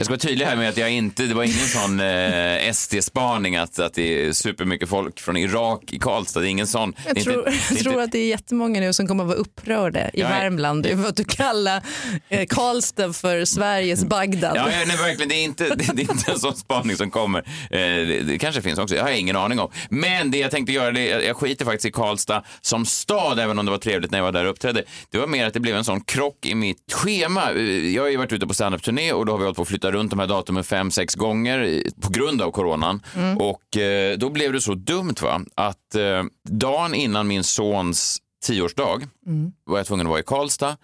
Jag 0.00 0.04
ska 0.04 0.12
vara 0.12 0.18
tydlig 0.18 0.46
här 0.46 0.56
med 0.56 0.68
att 0.68 0.76
jag 0.76 0.90
inte, 0.90 1.22
det 1.22 1.34
var 1.34 1.42
ingen 1.44 1.56
sån 1.66 2.00
eh, 2.00 2.72
SD-spaning 2.72 3.56
att, 3.56 3.78
att 3.78 3.94
det 3.94 4.26
är 4.26 4.32
supermycket 4.32 4.88
folk 4.88 5.20
från 5.20 5.36
Irak 5.36 5.92
i 5.92 5.98
Karlstad. 5.98 6.40
Det 6.40 6.46
är 6.46 6.50
ingen 6.50 6.66
sån. 6.66 6.94
Jag 7.06 7.16
tror, 7.24 7.38
inte, 7.38 7.50
är 7.50 7.54
jag 7.70 7.78
tror 7.78 7.92
inte, 7.92 8.02
att 8.04 8.12
det 8.12 8.18
är 8.18 8.26
jättemånga 8.26 8.80
nu 8.80 8.92
som 8.92 9.06
kommer 9.08 9.24
att 9.24 9.28
vara 9.28 9.38
upprörda 9.38 10.00
i 10.00 10.10
Ja, 10.14 10.20
ja. 10.20 10.28
Värmland 10.28 10.86
över 10.86 11.08
att 11.08 11.16
du 11.16 11.24
kallar 11.24 11.82
eh, 12.28 12.46
Karlstad 12.46 13.12
för 13.12 13.44
Sveriges 13.44 14.04
Bagdad. 14.04 14.56
Ja, 14.56 14.66
nej, 14.66 14.96
verkligen. 14.96 15.28
Det 15.28 15.34
är, 15.34 15.44
inte, 15.44 15.64
det, 15.74 15.92
det 15.94 16.02
är 16.02 16.10
inte 16.10 16.30
en 16.32 16.38
sån 16.38 16.56
spaning 16.56 16.96
som 16.96 17.10
kommer. 17.10 17.38
Eh, 17.38 17.46
det, 17.80 18.22
det 18.22 18.38
kanske 18.38 18.62
finns 18.62 18.78
också. 18.78 18.94
Jag 18.96 19.02
har 19.02 19.10
ingen 19.10 19.36
aning 19.36 19.58
om. 19.60 19.70
Men 19.90 20.30
det 20.30 20.38
jag 20.38 20.50
tänkte 20.50 20.72
göra, 20.72 20.90
det, 20.92 21.06
jag, 21.06 21.24
jag 21.24 21.36
skiter 21.36 21.64
faktiskt 21.64 21.86
i 21.86 21.92
Karlstad 21.92 22.42
som 22.60 22.86
stad, 22.86 23.38
även 23.38 23.58
om 23.58 23.64
det 23.64 23.70
var 23.70 23.78
trevligt 23.78 24.10
när 24.10 24.18
jag 24.18 24.24
var 24.24 24.32
där 24.32 24.44
och 24.44 24.50
uppträdde. 24.50 24.84
Det 25.10 25.18
var 25.18 25.26
mer 25.26 25.46
att 25.46 25.54
det 25.54 25.60
blev 25.60 25.76
en 25.76 25.84
sån 25.84 26.00
krock 26.00 26.46
i 26.46 26.54
mitt 26.54 26.92
schema. 26.92 27.50
Eh, 27.52 27.94
Jag 27.94 28.02
har 28.02 28.08
ju 28.08 28.16
varit 28.16 28.32
ute 28.32 28.46
på 28.46 28.54
standup-turné 28.54 29.12
och 29.12 29.26
då 29.26 29.32
har 29.32 29.38
vi 29.38 29.44
hållit 29.44 29.56
på 29.56 29.62
att 29.62 29.68
flytta 29.68 29.89
runt 29.92 30.10
de 30.10 30.18
här 30.18 30.26
datumen 30.26 30.64
fem, 30.64 30.90
sex 30.90 31.14
gånger 31.14 31.82
på 32.00 32.10
grund 32.10 32.42
av 32.42 32.50
coronan. 32.50 33.02
Och 33.38 33.76
eh, 33.76 34.18
då 34.18 34.30
blev 34.30 34.52
det 34.52 34.60
så 34.60 34.74
dumt 34.74 35.14
va, 35.22 35.40
att 35.54 35.94
eh, 35.94 36.24
dagen 36.48 36.94
innan 36.94 37.26
min 37.28 37.44
sons 37.44 38.18
tioårsdag 38.42 39.08
var 39.64 39.76
jag 39.78 39.86
tvungen 39.86 40.06
att 40.06 40.10
vara 40.10 40.20
i 40.20 40.22
Karlstad 40.22 40.76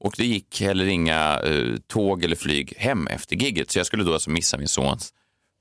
och 0.00 0.14
det 0.16 0.24
gick 0.26 0.60
heller 0.60 0.86
inga 0.86 1.40
eh, 1.44 1.76
tåg 1.86 2.24
eller 2.24 2.36
flyg 2.36 2.74
hem 2.76 3.06
efter 3.06 3.36
gigget. 3.36 3.70
Så 3.70 3.78
jag 3.78 3.86
skulle 3.86 4.04
då 4.04 4.12
alltså 4.12 4.30
missa 4.30 4.58
min 4.58 4.68
sons 4.68 5.12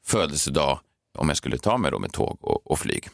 födelsedag 0.06 0.80
om 1.18 1.28
jag 1.28 1.38
skulle 1.38 1.58
ta 1.58 1.78
mig 1.78 1.92
då 1.92 2.00
med 2.00 2.12
tåg 2.12 2.38
och, 2.42 2.72
och 2.72 2.80
flyg. 2.80 3.08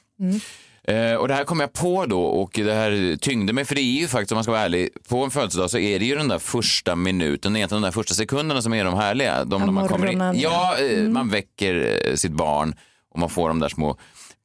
Eh, 0.88 1.14
och 1.14 1.28
det 1.28 1.34
här 1.34 1.44
kom 1.44 1.60
jag 1.60 1.74
på 1.74 2.06
då 2.06 2.22
och 2.24 2.52
det 2.54 2.74
här 2.74 3.18
tyngde 3.22 3.54
mig, 3.54 3.66
för 3.66 3.76
det 3.76 3.82
är 3.82 4.00
ju 4.02 4.08
faktiskt 4.08 4.32
om 4.32 4.36
man 4.36 4.44
ska 4.44 4.52
vara 4.52 4.62
ärlig, 4.62 4.90
på 5.10 5.24
en 5.24 5.32
födelsedag 5.32 5.70
så 5.72 5.78
är 5.78 6.00
det 6.00 6.06
ju 6.06 6.16
den 6.16 6.28
där 6.28 6.40
första 6.40 6.96
minuten, 6.96 7.56
egentligen 7.56 7.82
de 7.82 7.88
där 7.88 7.92
första 7.92 8.14
sekunderna 8.14 8.62
som 8.62 8.74
är 8.74 8.84
de 8.86 8.94
härliga. 8.94 9.46
De, 9.46 9.62
när 9.62 9.72
man 9.72 9.88
kommer 9.88 10.08
in. 10.12 10.20
Ja, 10.20 10.32
ja. 10.80 10.86
eh, 10.86 11.02
man 11.04 11.30
väcker 11.30 12.00
eh, 12.10 12.16
sitt 12.16 12.32
barn 12.32 12.76
och 13.14 13.20
man 13.20 13.30
får 13.30 13.48
de 13.48 13.60
där 13.60 13.70
små 13.70 13.98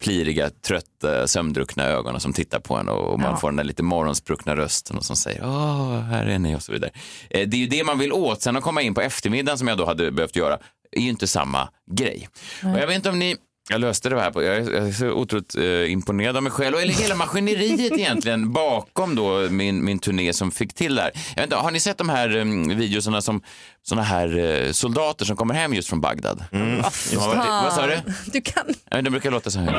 pliriga, 0.02 0.50
trötta, 0.50 1.26
sömndruckna 1.26 1.84
ögonen 1.84 2.20
som 2.20 2.32
tittar 2.32 2.60
på 2.60 2.76
en 2.76 2.88
och 2.88 3.20
man 3.20 3.30
Ja. 3.30 3.36
får 3.36 3.48
den 3.48 3.56
där 3.56 3.64
lite 3.64 3.82
morgonspruckna 3.82 4.56
rösten 4.56 4.96
och 4.96 5.04
som 5.04 5.16
säger 5.16 5.40
åh, 5.44 6.00
här 6.00 6.26
är 6.26 6.38
ni 6.38 6.56
och 6.56 6.62
så 6.62 6.72
vidare. 6.72 6.90
Eh, 7.30 7.48
Det 7.48 7.56
är 7.56 7.58
ju 7.58 7.66
det 7.66 7.84
man 7.84 7.98
vill 7.98 8.12
åt. 8.12 8.42
Sen 8.42 8.56
att 8.56 8.62
komma 8.62 8.82
in 8.82 8.94
på 8.94 9.00
eftermiddagen 9.00 9.58
som 9.58 9.68
jag 9.68 9.78
då 9.78 9.86
hade 9.86 10.10
behövt 10.12 10.36
göra 10.36 10.58
är 10.92 11.00
ju 11.00 11.08
inte 11.08 11.26
samma 11.26 11.68
grej. 11.90 12.28
Och 12.62 12.78
jag 12.80 12.86
vet 12.86 12.96
inte 12.96 13.10
om 13.10 13.18
ni 13.18 13.36
Jag 13.68 13.80
löste 13.80 14.08
det 14.08 14.20
här. 14.20 14.30
På, 14.30 14.42
jag, 14.42 14.56
är, 14.56 14.72
jag 14.72 14.88
är 14.88 14.92
så 14.92 15.10
otroligt 15.10 15.56
eh, 15.56 15.92
imponerad 15.92 16.36
av 16.36 16.42
mig 16.42 16.52
själv. 16.52 16.76
Eller 16.76 16.92
hela 16.92 17.14
maskineriet 17.14 17.92
egentligen 17.92 18.52
bakom 18.52 19.14
då 19.14 19.48
min, 19.50 19.84
min 19.84 19.98
turné 19.98 20.32
som 20.32 20.50
fick 20.50 20.74
till 20.74 20.94
det 20.94 21.02
här. 21.02 21.10
Jag 21.14 21.34
vet 21.34 21.44
inte, 21.44 21.56
har 21.56 21.70
ni 21.70 21.80
sett 21.80 21.98
de 21.98 22.08
här 22.08 22.36
um, 22.36 22.68
videosarna 22.68 23.22
som 23.22 23.42
såna 23.82 24.02
här 24.02 24.38
eh, 24.38 24.72
soldater 24.72 25.24
som 25.24 25.36
kommer 25.36 25.54
hem 25.54 25.74
just 25.74 25.88
från 25.88 26.00
Bagdad? 26.00 26.44
Mm. 26.52 26.76
Har 26.76 27.26
varit, 27.26 27.64
vad 27.64 27.72
sa 27.72 27.86
du? 27.86 28.00
Du 28.32 28.40
kan... 28.40 28.64
Ja, 28.90 29.02
det 29.02 29.10
brukar 29.10 29.30
låta 29.30 29.50
så 29.50 29.58
här. 29.58 29.72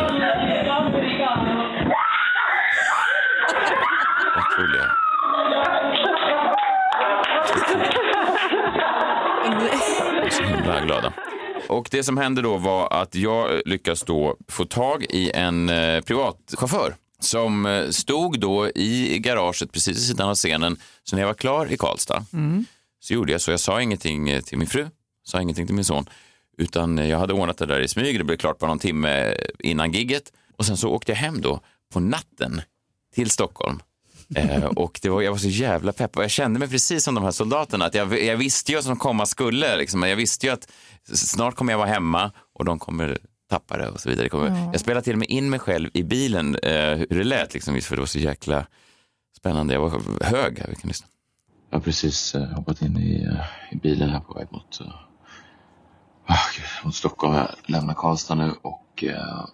Och 11.71 11.87
det 11.91 12.03
som 12.03 12.17
hände 12.17 12.41
då 12.41 12.57
var 12.57 12.93
att 12.93 13.15
jag 13.15 13.61
lyckas 13.65 14.01
då 14.03 14.37
få 14.47 14.65
tag 14.65 15.03
i 15.09 15.31
en 15.31 15.69
eh, 15.69 16.01
privatchaufför 16.01 16.95
som 17.19 17.65
eh, 17.65 17.89
stod 17.89 18.39
då 18.39 18.69
i 18.69 19.19
garaget 19.19 19.71
precis 19.71 19.97
vid 19.97 20.03
sidan 20.03 20.29
av 20.29 20.35
scenen. 20.35 20.77
Så 21.03 21.15
när 21.15 21.23
jag 21.23 21.27
var 21.27 21.33
klar 21.33 21.71
i 21.71 21.77
Karlstad 21.77 22.25
Mm. 22.33 22.65
så 22.99 23.13
gjorde 23.13 23.31
jag 23.31 23.41
så. 23.41 23.51
Jag 23.51 23.59
sa 23.59 23.81
ingenting 23.81 24.29
eh, 24.29 24.41
till 24.41 24.57
min 24.57 24.67
fru, 24.67 24.87
sa 25.23 25.41
ingenting 25.41 25.65
till 25.65 25.75
min 25.75 25.85
son, 25.85 26.05
utan 26.57 26.99
eh, 26.99 27.09
jag 27.09 27.19
hade 27.19 27.33
ordnat 27.33 27.57
det 27.57 27.65
där 27.65 27.79
i 27.79 27.87
smyg. 27.87 28.17
Det 28.19 28.23
blev 28.23 28.37
klart 28.37 28.59
på 28.59 28.67
någon 28.67 28.79
timme 28.79 29.33
innan 29.59 29.91
gigget 29.91 30.31
och 30.57 30.65
sen 30.65 30.77
så 30.77 30.89
åkte 30.89 31.11
jag 31.11 31.17
hem 31.17 31.41
då 31.41 31.59
på 31.93 31.99
natten 31.99 32.61
till 33.15 33.29
Stockholm. 33.29 33.79
Eh, 34.35 34.63
och 34.65 34.99
det 35.01 35.09
var, 35.09 35.21
jag 35.21 35.31
var 35.31 35.37
så 35.37 35.47
jävla 35.47 35.93
pepp 35.93 36.17
och 36.17 36.23
jag 36.23 36.31
kände 36.31 36.59
mig 36.59 36.67
precis 36.69 37.03
som 37.03 37.15
de 37.15 37.23
här 37.23 37.31
soldaterna. 37.31 37.85
Att 37.85 37.95
jag, 37.95 38.23
jag 38.23 38.37
visste 38.37 38.71
ju 38.71 38.77
vad 38.77 38.83
som 38.83 38.97
komma 38.97 39.25
skulle. 39.25 39.77
Liksom. 39.77 40.03
Jag 40.03 40.15
visste 40.15 40.45
ju 40.45 40.53
att 40.53 40.71
snart 41.13 41.55
kommer 41.55 41.73
jag 41.73 41.77
vara 41.77 41.89
hemma 41.89 42.31
och 42.53 42.65
de 42.65 42.79
kommer 42.79 43.17
tappa 43.49 43.77
det 43.77 43.89
och 43.89 43.99
så 43.99 44.09
vidare. 44.09 44.29
Kommer, 44.29 44.47
Ja. 44.47 44.69
Jag 44.71 44.79
spelade 44.81 45.03
till 45.03 45.13
och 45.13 45.19
med 45.19 45.29
in 45.29 45.49
mig 45.49 45.59
själv 45.59 45.89
i 45.93 46.03
bilen, 46.03 46.55
eh, 46.55 46.71
hur 46.95 47.17
det 47.17 47.23
lät, 47.23 47.53
liksom, 47.53 47.75
just 47.75 47.87
för 47.87 47.95
det 47.95 48.01
var 48.01 48.07
så 48.07 48.19
jäkla 48.19 48.65
spännande. 49.37 49.73
Jag 49.73 49.81
var 49.81 49.89
hög. 50.25 50.59
här, 50.59 50.67
Vi 50.69 50.75
kan 50.75 50.87
lyssna. 50.87 51.07
Jag 51.69 51.77
har 51.77 51.83
precis 51.83 52.35
eh, 52.35 52.43
hoppat 52.43 52.81
in 52.81 52.97
i, 52.97 53.23
eh, 53.23 53.75
i 53.75 53.75
bilen 53.75 54.09
här 54.09 54.19
på 54.19 54.33
väg 54.33 54.47
mot, 54.51 54.79
gud, 56.55 56.65
mot 56.85 56.95
Stockholm. 56.95 57.33
Jag 57.35 57.47
lämnar 57.65 57.93
Karlstad 57.93 58.35
nu 58.35 58.53
och 58.61 59.03
eh, 59.03 59.45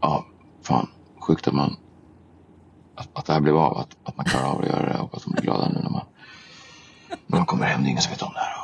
ja, 0.00 0.26
fan, 0.62 0.88
sjukt 1.20 1.48
att 1.48 1.54
man 1.54 1.76
att, 2.96 3.08
att 3.12 3.26
det 3.26 3.32
här 3.32 3.40
blev 3.40 3.56
av, 3.56 3.78
att, 3.78 3.88
att 4.04 4.16
man 4.16 4.26
klarar 4.26 4.46
av 4.46 4.60
att 4.60 4.66
göra 4.68 4.82
det. 4.86 4.92
Jag 4.92 4.98
hoppas 4.98 5.22
de 5.24 5.32
blir 5.32 5.42
glada 5.42 5.68
nu 5.68 5.80
när 5.82 5.90
man, 5.90 6.06
när 7.26 7.38
man 7.38 7.46
kommer 7.46 7.66
hem. 7.66 7.82
Det 7.82 7.88
är 7.88 7.90
ingen 7.90 8.02
som 8.02 8.12
vet 8.12 8.22
om 8.22 8.32
det 8.34 8.40
här. 8.40 8.56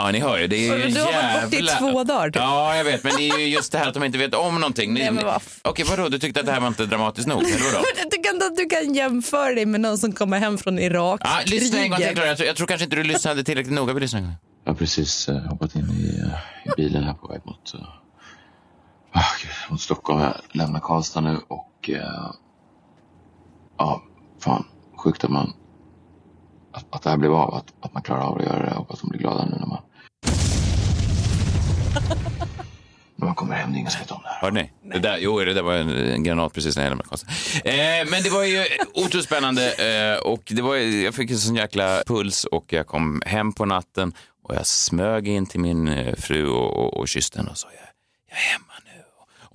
Ja, 0.00 0.10
ni 0.10 0.18
hör 0.20 0.38
ju. 0.38 0.46
Det 0.46 0.56
är 0.56 0.76
ju 0.76 0.82
en 0.82 0.94
Du 0.94 1.00
har 1.00 1.12
varit 1.12 1.50
borta 1.50 1.56
i 1.56 1.78
två 1.78 2.04
dagar, 2.04 2.26
typ. 2.30 2.36
Ja, 2.36 2.76
jag 2.76 2.84
vet. 2.84 3.04
Men 3.04 3.12
det 3.16 3.28
är 3.28 3.38
ju 3.38 3.46
just 3.46 3.72
det 3.72 3.78
här 3.78 3.88
att 3.88 3.94
de 3.94 4.04
inte 4.04 4.18
vet 4.18 4.34
om 4.34 4.54
någonting. 4.54 4.94
Ni, 4.94 5.00
Nej, 5.00 5.10
men 5.10 5.24
vad 5.24 5.42
Okej, 5.62 5.84
vadå? 5.88 6.08
Du 6.08 6.18
tyckte 6.18 6.40
att 6.40 6.46
det 6.46 6.52
här 6.52 6.60
var 6.60 6.68
inte 6.68 6.86
dramatiskt 6.86 7.28
nog? 7.28 7.42
Eller 7.42 7.72
vadå? 7.72 7.84
Inte 8.32 8.46
att 8.46 8.56
du 8.56 8.66
kan 8.66 8.94
jämföra 8.94 9.54
dig 9.54 9.66
med 9.66 9.80
någon 9.80 9.98
som 9.98 10.12
kommer 10.12 10.38
hem 10.38 10.58
från 10.58 10.78
Irak. 10.78 11.20
Ja, 11.24 11.40
lyssna 11.46 11.78
en 11.78 11.90
gång 11.90 11.98
till. 11.98 12.06
Jag, 12.16 12.36
tror- 12.36 12.46
jag 12.46 12.56
tror 12.56 12.66
kanske 12.66 12.84
inte 12.84 12.96
du 12.96 13.02
lyssnade 13.02 13.44
tillräckligt 13.44 13.74
noga. 13.74 13.92
Jag 14.64 14.72
har 14.72 14.74
precis 14.74 15.28
eh, 15.28 15.36
hoppat 15.36 15.74
in 15.74 15.90
i, 15.90 16.20
eh, 16.20 16.72
i 16.72 16.76
bilen 16.76 17.04
här 17.04 17.14
på 17.14 17.28
väg 17.28 17.40
mot, 17.44 17.74
eh, 17.74 17.80
oh, 19.18 19.70
mot 19.70 19.80
Stockholm. 19.80 20.20
Jag 20.20 20.34
lämnar 20.52 20.80
Karlstad 20.80 21.20
nu 21.20 21.40
och 21.48 21.90
eh, 21.90 22.30
ja, 23.78 24.02
fan, 24.40 24.64
sjukt 24.96 25.24
att 25.24 25.30
man 25.30 25.52
att, 26.72 26.86
att 26.90 27.02
det 27.02 27.10
här 27.10 27.16
blev 27.16 27.32
av, 27.32 27.54
att, 27.54 27.74
att 27.80 27.94
man 27.94 28.02
klarar 28.02 28.22
av 28.22 28.38
att 28.38 28.44
göra 28.44 28.58
det. 28.58 28.68
Jag 28.70 28.76
hoppas 28.76 29.00
de 29.00 29.08
blir 29.10 29.20
glada 29.20 29.44
nu 29.44 29.56
när 29.60 29.66
man 29.66 29.82
när 33.16 33.26
man 33.26 33.34
kommer 33.34 33.54
hem. 33.54 33.72
Det 33.72 33.76
är 33.76 33.78
ingen 33.78 33.90
som 33.90 34.00
vet 34.00 34.10
om 34.10 34.20
det 34.22 34.28
här. 34.28 34.40
Hörde 34.40 34.62
ni? 34.62 34.70
Det 34.92 34.98
där, 34.98 35.18
jo, 35.18 35.38
det 35.38 35.54
där 35.54 35.62
var 35.62 35.74
en, 35.74 35.90
en 35.90 36.24
granat 36.24 36.52
precis 36.52 36.76
när 36.76 36.82
jag 36.82 36.90
lämnade 36.90 37.08
Karlstad. 37.08 37.28
Eh, 37.64 38.10
men 38.10 38.22
det 38.22 38.30
var 38.30 38.44
ju 38.44 38.64
otroligt 38.94 39.24
spännande 39.26 39.72
eh, 39.72 40.18
och 40.18 40.42
det 40.46 40.62
var, 40.62 40.76
jag 40.76 41.14
fick 41.14 41.30
en 41.30 41.38
sån 41.38 41.54
jäkla 41.54 42.02
puls 42.06 42.44
och 42.44 42.72
jag 42.72 42.86
kom 42.86 43.22
hem 43.26 43.52
på 43.52 43.64
natten 43.64 44.12
och 44.44 44.54
jag 44.54 44.66
smög 44.66 45.28
in 45.28 45.46
till 45.46 45.60
min 45.60 45.88
eh, 45.88 46.14
fru 46.16 46.48
och, 46.48 46.76
och, 46.76 46.96
och 46.96 47.08
kysste 47.08 47.38
henne 47.38 47.50
och 47.50 47.58
sa 47.58 47.68
jag, 47.68 47.88
jag 48.30 48.38
är 48.38 48.52
hemma 48.52 48.72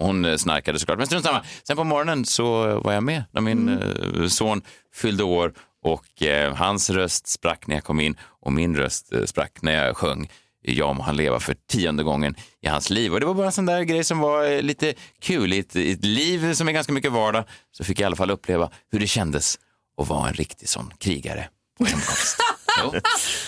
hon 0.04 0.26
eh, 0.26 0.38
snarkade 0.38 0.80
såklart, 0.80 0.98
men 0.98 1.08
strunt 1.08 1.26
samma. 1.26 1.44
Sen 1.68 1.78
på 1.78 1.84
morgonen 1.84 2.26
så 2.26 2.80
var 2.80 2.94
jag 2.94 3.04
med 3.04 3.24
när 3.32 3.42
min 3.42 3.70
eh, 3.70 4.28
son 4.28 4.62
fyllde 4.96 5.24
år 5.24 5.54
och 5.84 6.22
eh, 6.22 6.56
hans 6.56 6.90
röst 6.90 7.28
sprack 7.28 7.68
när 7.68 7.76
jag 7.76 7.84
kom 7.84 8.00
in 8.00 8.18
och 8.42 8.54
min 8.54 8.76
röst 8.78 9.14
eh, 9.14 9.24
sprack 9.26 9.62
när 9.62 9.86
jag 9.86 9.98
sjöng 9.98 10.30
Ja 10.66 10.94
må 10.94 11.04
han 11.04 11.16
leva 11.16 11.40
för 11.40 11.56
tionde 11.72 12.04
gången 12.04 12.36
i 12.62 12.68
hans 12.68 12.90
liv. 12.90 13.14
Och 13.14 13.20
det 13.20 13.26
var 13.26 13.34
bara 13.34 13.46
en 13.46 13.52
sån 13.52 13.66
där 13.66 13.82
grej 13.82 14.04
som 14.04 14.20
var 14.20 14.46
eh, 14.52 14.62
lite 14.62 14.94
kul. 15.22 15.54
I 15.54 15.60
ett, 15.60 15.76
i 15.76 15.92
ett 15.92 16.06
liv 16.06 16.54
som 16.54 16.68
är 16.68 16.72
ganska 16.72 16.94
mycket 16.94 17.12
vardag 17.12 17.44
så 17.72 17.84
fick 17.84 18.00
jag 18.00 18.04
i 18.04 18.06
alla 18.06 18.16
fall 18.16 18.32
uppleva 18.32 18.70
hur 18.92 19.00
det 19.00 19.08
kändes 19.08 19.60
att 20.02 20.08
vara 20.08 20.28
en 20.28 20.34
riktig 20.34 20.70
sån 20.70 20.94
krigare 21.00 21.50
på 21.78 21.86
hemkomst. 21.86 22.38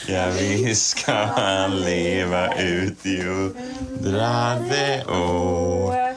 Ja, 0.08 0.30
visst 0.40 0.88
ska 0.88 1.14
han 1.14 1.82
leva 1.82 2.56
ut 2.62 3.06
i 3.06 3.22
hundrade 3.22 5.06
år. 5.06 6.15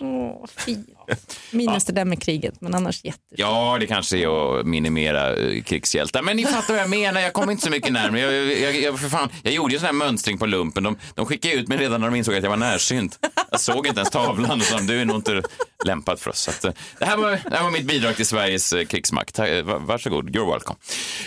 Åh, 0.00 0.46
fint. 0.56 0.88
Minus 1.50 1.84
det 1.84 1.92
där 1.92 2.04
med 2.04 2.22
kriget, 2.22 2.60
men 2.60 2.74
annars 2.74 3.04
jätte... 3.04 3.18
Ja, 3.36 3.76
det 3.80 3.86
kanske 3.86 4.18
är 4.18 4.60
att 4.60 4.66
minimera 4.66 5.36
eh, 5.36 5.62
krigshjältar. 5.62 6.22
Men 6.22 6.36
ni 6.36 6.44
fattar 6.44 6.74
vad 6.74 6.82
jag 6.82 6.90
menar, 6.90 7.20
jag 7.20 7.32
kom 7.32 7.50
inte 7.50 7.62
så 7.62 7.70
mycket 7.70 7.92
närmare. 7.92 8.20
Jag, 8.20 8.58
jag, 8.58 8.80
jag, 8.80 9.00
för 9.00 9.08
fan, 9.08 9.28
jag 9.42 9.52
gjorde 9.54 9.72
ju 9.72 9.78
sån 9.78 9.86
här 9.86 9.92
mönstring 9.92 10.38
på 10.38 10.46
lumpen. 10.46 10.82
De, 10.82 10.96
de 11.14 11.26
skickade 11.26 11.54
ut 11.54 11.68
mig 11.68 11.78
redan 11.78 12.00
när 12.00 12.10
de 12.10 12.16
insåg 12.16 12.34
att 12.34 12.42
jag 12.42 12.50
var 12.50 12.56
närsynt. 12.56 13.18
Jag 13.50 13.60
såg 13.60 13.86
inte 13.86 14.00
ens 14.00 14.10
tavlan 14.10 14.60
och 14.60 14.66
sa 14.66 14.78
du 14.78 15.00
är 15.00 15.04
nog 15.04 15.16
inte 15.16 15.42
lämpad 15.84 16.20
för 16.20 16.30
oss. 16.30 16.38
Så 16.40 16.50
att, 16.50 16.64
eh, 16.64 16.72
det, 16.98 17.04
här 17.04 17.16
var, 17.16 17.30
det 17.30 17.56
här 17.56 17.62
var 17.62 17.70
mitt 17.70 17.86
bidrag 17.86 18.16
till 18.16 18.26
Sveriges 18.26 18.72
eh, 18.72 18.84
krigsmakt. 18.84 19.38
Varsågod, 19.78 20.36
you're 20.36 20.52
welcome. 20.52 20.78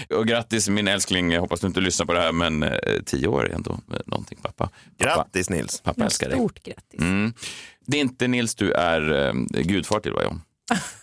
Och 0.10 0.28
grattis 0.28 0.70
min 0.70 0.88
älskling, 0.88 1.32
jag 1.32 1.42
hoppas 1.42 1.60
du 1.60 1.68
inte 1.68 1.80
lyssnar 1.80 2.06
på 2.06 2.14
det 2.14 2.20
här, 2.22 2.32
men 2.32 2.66
tio 3.06 3.28
år 3.28 3.50
är 3.50 3.56
ändå 3.56 3.80
någonting 4.06 4.38
pappa. 4.42 4.64
pappa. 4.64 4.74
Grattis 4.98 5.50
Nils. 5.50 5.82
Pappa 5.82 6.04
älskar 6.04 6.30
dig. 6.30 6.38
Stort 6.38 6.64
grattis. 6.64 7.00
Mm. 7.00 7.34
Det 7.86 7.98
är 7.98 8.02
inte 8.02 8.28
Nils 8.28 8.56
du 8.56 8.72
är 8.72 9.28
eh, 9.28 9.34
gudfar 9.62 10.00
till, 10.00 10.13
va 10.13 10.24
John? 10.24 10.41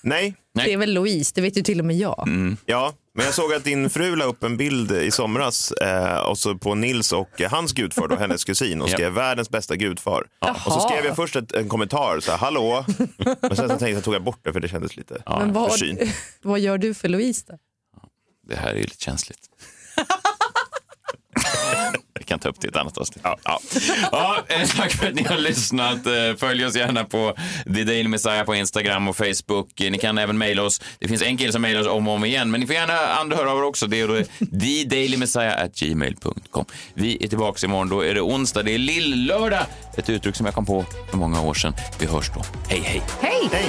Nej. 0.03 0.35
Det 0.55 0.73
är 0.73 0.77
väl 0.77 0.93
Louise, 0.93 1.33
det 1.35 1.41
vet 1.41 1.59
ju 1.59 1.63
till 1.63 1.79
och 1.79 1.85
med 1.85 1.97
jag. 1.97 2.29
Mm. 2.29 2.57
Ja, 2.67 2.93
men 3.15 3.25
jag 3.25 3.35
såg 3.35 3.53
att 3.53 3.65
din 3.65 3.91
fru 3.91 4.17
la 4.17 4.25
upp 4.25 4.45
en 4.45 4.57
bild 4.57 4.93
i 4.93 5.11
somras 5.11 5.73
eh, 5.73 6.19
och 6.19 6.39
så 6.39 6.59
på 6.59 6.75
Nils 6.75 7.13
och 7.13 7.41
hans 7.51 7.73
gudfar, 7.73 8.09
då, 8.09 8.17
hennes 8.17 8.45
kusin, 8.45 8.83
och 8.83 8.91
skrev 8.91 9.13
världens 9.13 9.51
bästa 9.51 9.77
gudfar. 9.77 10.27
Och 10.67 10.73
så 10.73 10.81
skrev 10.81 11.05
jag 11.05 11.17
först 11.17 11.37
ett, 11.37 11.53
en 11.53 11.69
kommentar, 11.69 12.21
så 12.21 12.31
här, 12.31 12.39
hallå, 12.39 12.85
men 13.41 13.57
sen 13.57 13.57
så 13.57 13.69
tänkte 13.69 13.89
jag, 13.89 14.05
tog 14.05 14.15
jag 14.15 14.23
bort 14.23 14.41
det 14.43 14.53
för 14.53 14.61
det 14.61 14.69
kändes 14.69 14.97
lite 14.97 15.23
Men 15.27 15.53
vad, 15.53 15.73
försynt. 15.73 16.01
vad 16.43 16.61
gör 16.61 16.79
du 16.79 16.95
för 16.95 17.09
Louise 17.09 17.45
då? 17.49 17.59
Det 18.49 18.57
här 18.57 18.71
är 18.71 18.77
ju 18.77 18.83
lite 18.83 19.05
känsligt. 19.05 19.41
Vi 22.19 22.25
kan 22.25 22.39
ta 22.39 22.49
upp 22.49 22.61
det 22.61 22.67
i 22.67 22.71
ett 22.71 22.77
annat 22.77 22.99
avsnitt. 22.99 23.21
Ja. 23.25 23.37
Ja. 23.45 23.61
Ja, 24.13 24.45
eh, 24.49 24.69
tack 24.77 24.93
för 24.93 25.09
att 25.09 25.15
ni 25.15 25.23
har 25.25 25.39
lyssnat. 25.39 26.07
Eh, 26.07 26.13
Följ 26.39 26.67
oss 26.67 26.77
gärna 26.77 27.05
på 27.05 27.35
The 27.65 27.85
Daily 27.85 28.09
Messiah 28.09 28.45
på 28.45 28.55
Instagram 28.55 29.09
och 29.09 29.17
Facebook. 29.17 29.81
Eh, 29.81 29.91
Ni 29.91 29.99
kan 29.99 30.19
även 30.19 30.39
mejla 30.39 30.63
oss. 30.63 30.81
Det 30.99 31.09
finns 31.09 31.23
en 31.23 31.37
kille 31.37 31.53
som 31.53 31.63
mejlar 31.63 31.81
oss 31.81 31.87
om 31.87 32.09
och 32.09 32.15
om 32.15 32.25
igen, 32.25 32.51
men 32.51 32.61
ni 32.61 32.67
får 32.67 32.75
gärna 32.75 32.99
andra 32.99 33.37
höra 33.37 33.51
av 33.53 33.59
er 33.59 33.63
också. 33.65 33.87
Det 33.87 34.01
är 34.01 34.27
thedailymessiah.gmail.com. 34.61 36.65
Vi 36.95 37.25
är 37.25 37.29
tillbaka 37.29 37.67
imorgon. 37.67 37.89
Då 37.89 38.05
är 38.05 38.15
det 38.15 38.21
onsdag. 38.21 38.63
Det 38.63 38.75
är 38.75 38.79
lill-lördag. 38.79 39.67
Ett 39.97 40.11
uttryck 40.11 40.37
som 40.37 40.47
jag 40.47 40.55
kom 40.55 40.67
på 40.67 40.85
för 41.11 41.17
många 41.17 41.41
år 41.43 41.55
sedan. 41.55 41.75
Vi 41.99 42.07
hörs 42.07 42.31
då. 42.35 42.43
Hej, 42.69 42.81
hej. 42.85 43.03
Hej! 43.21 43.49
hej. 43.53 43.69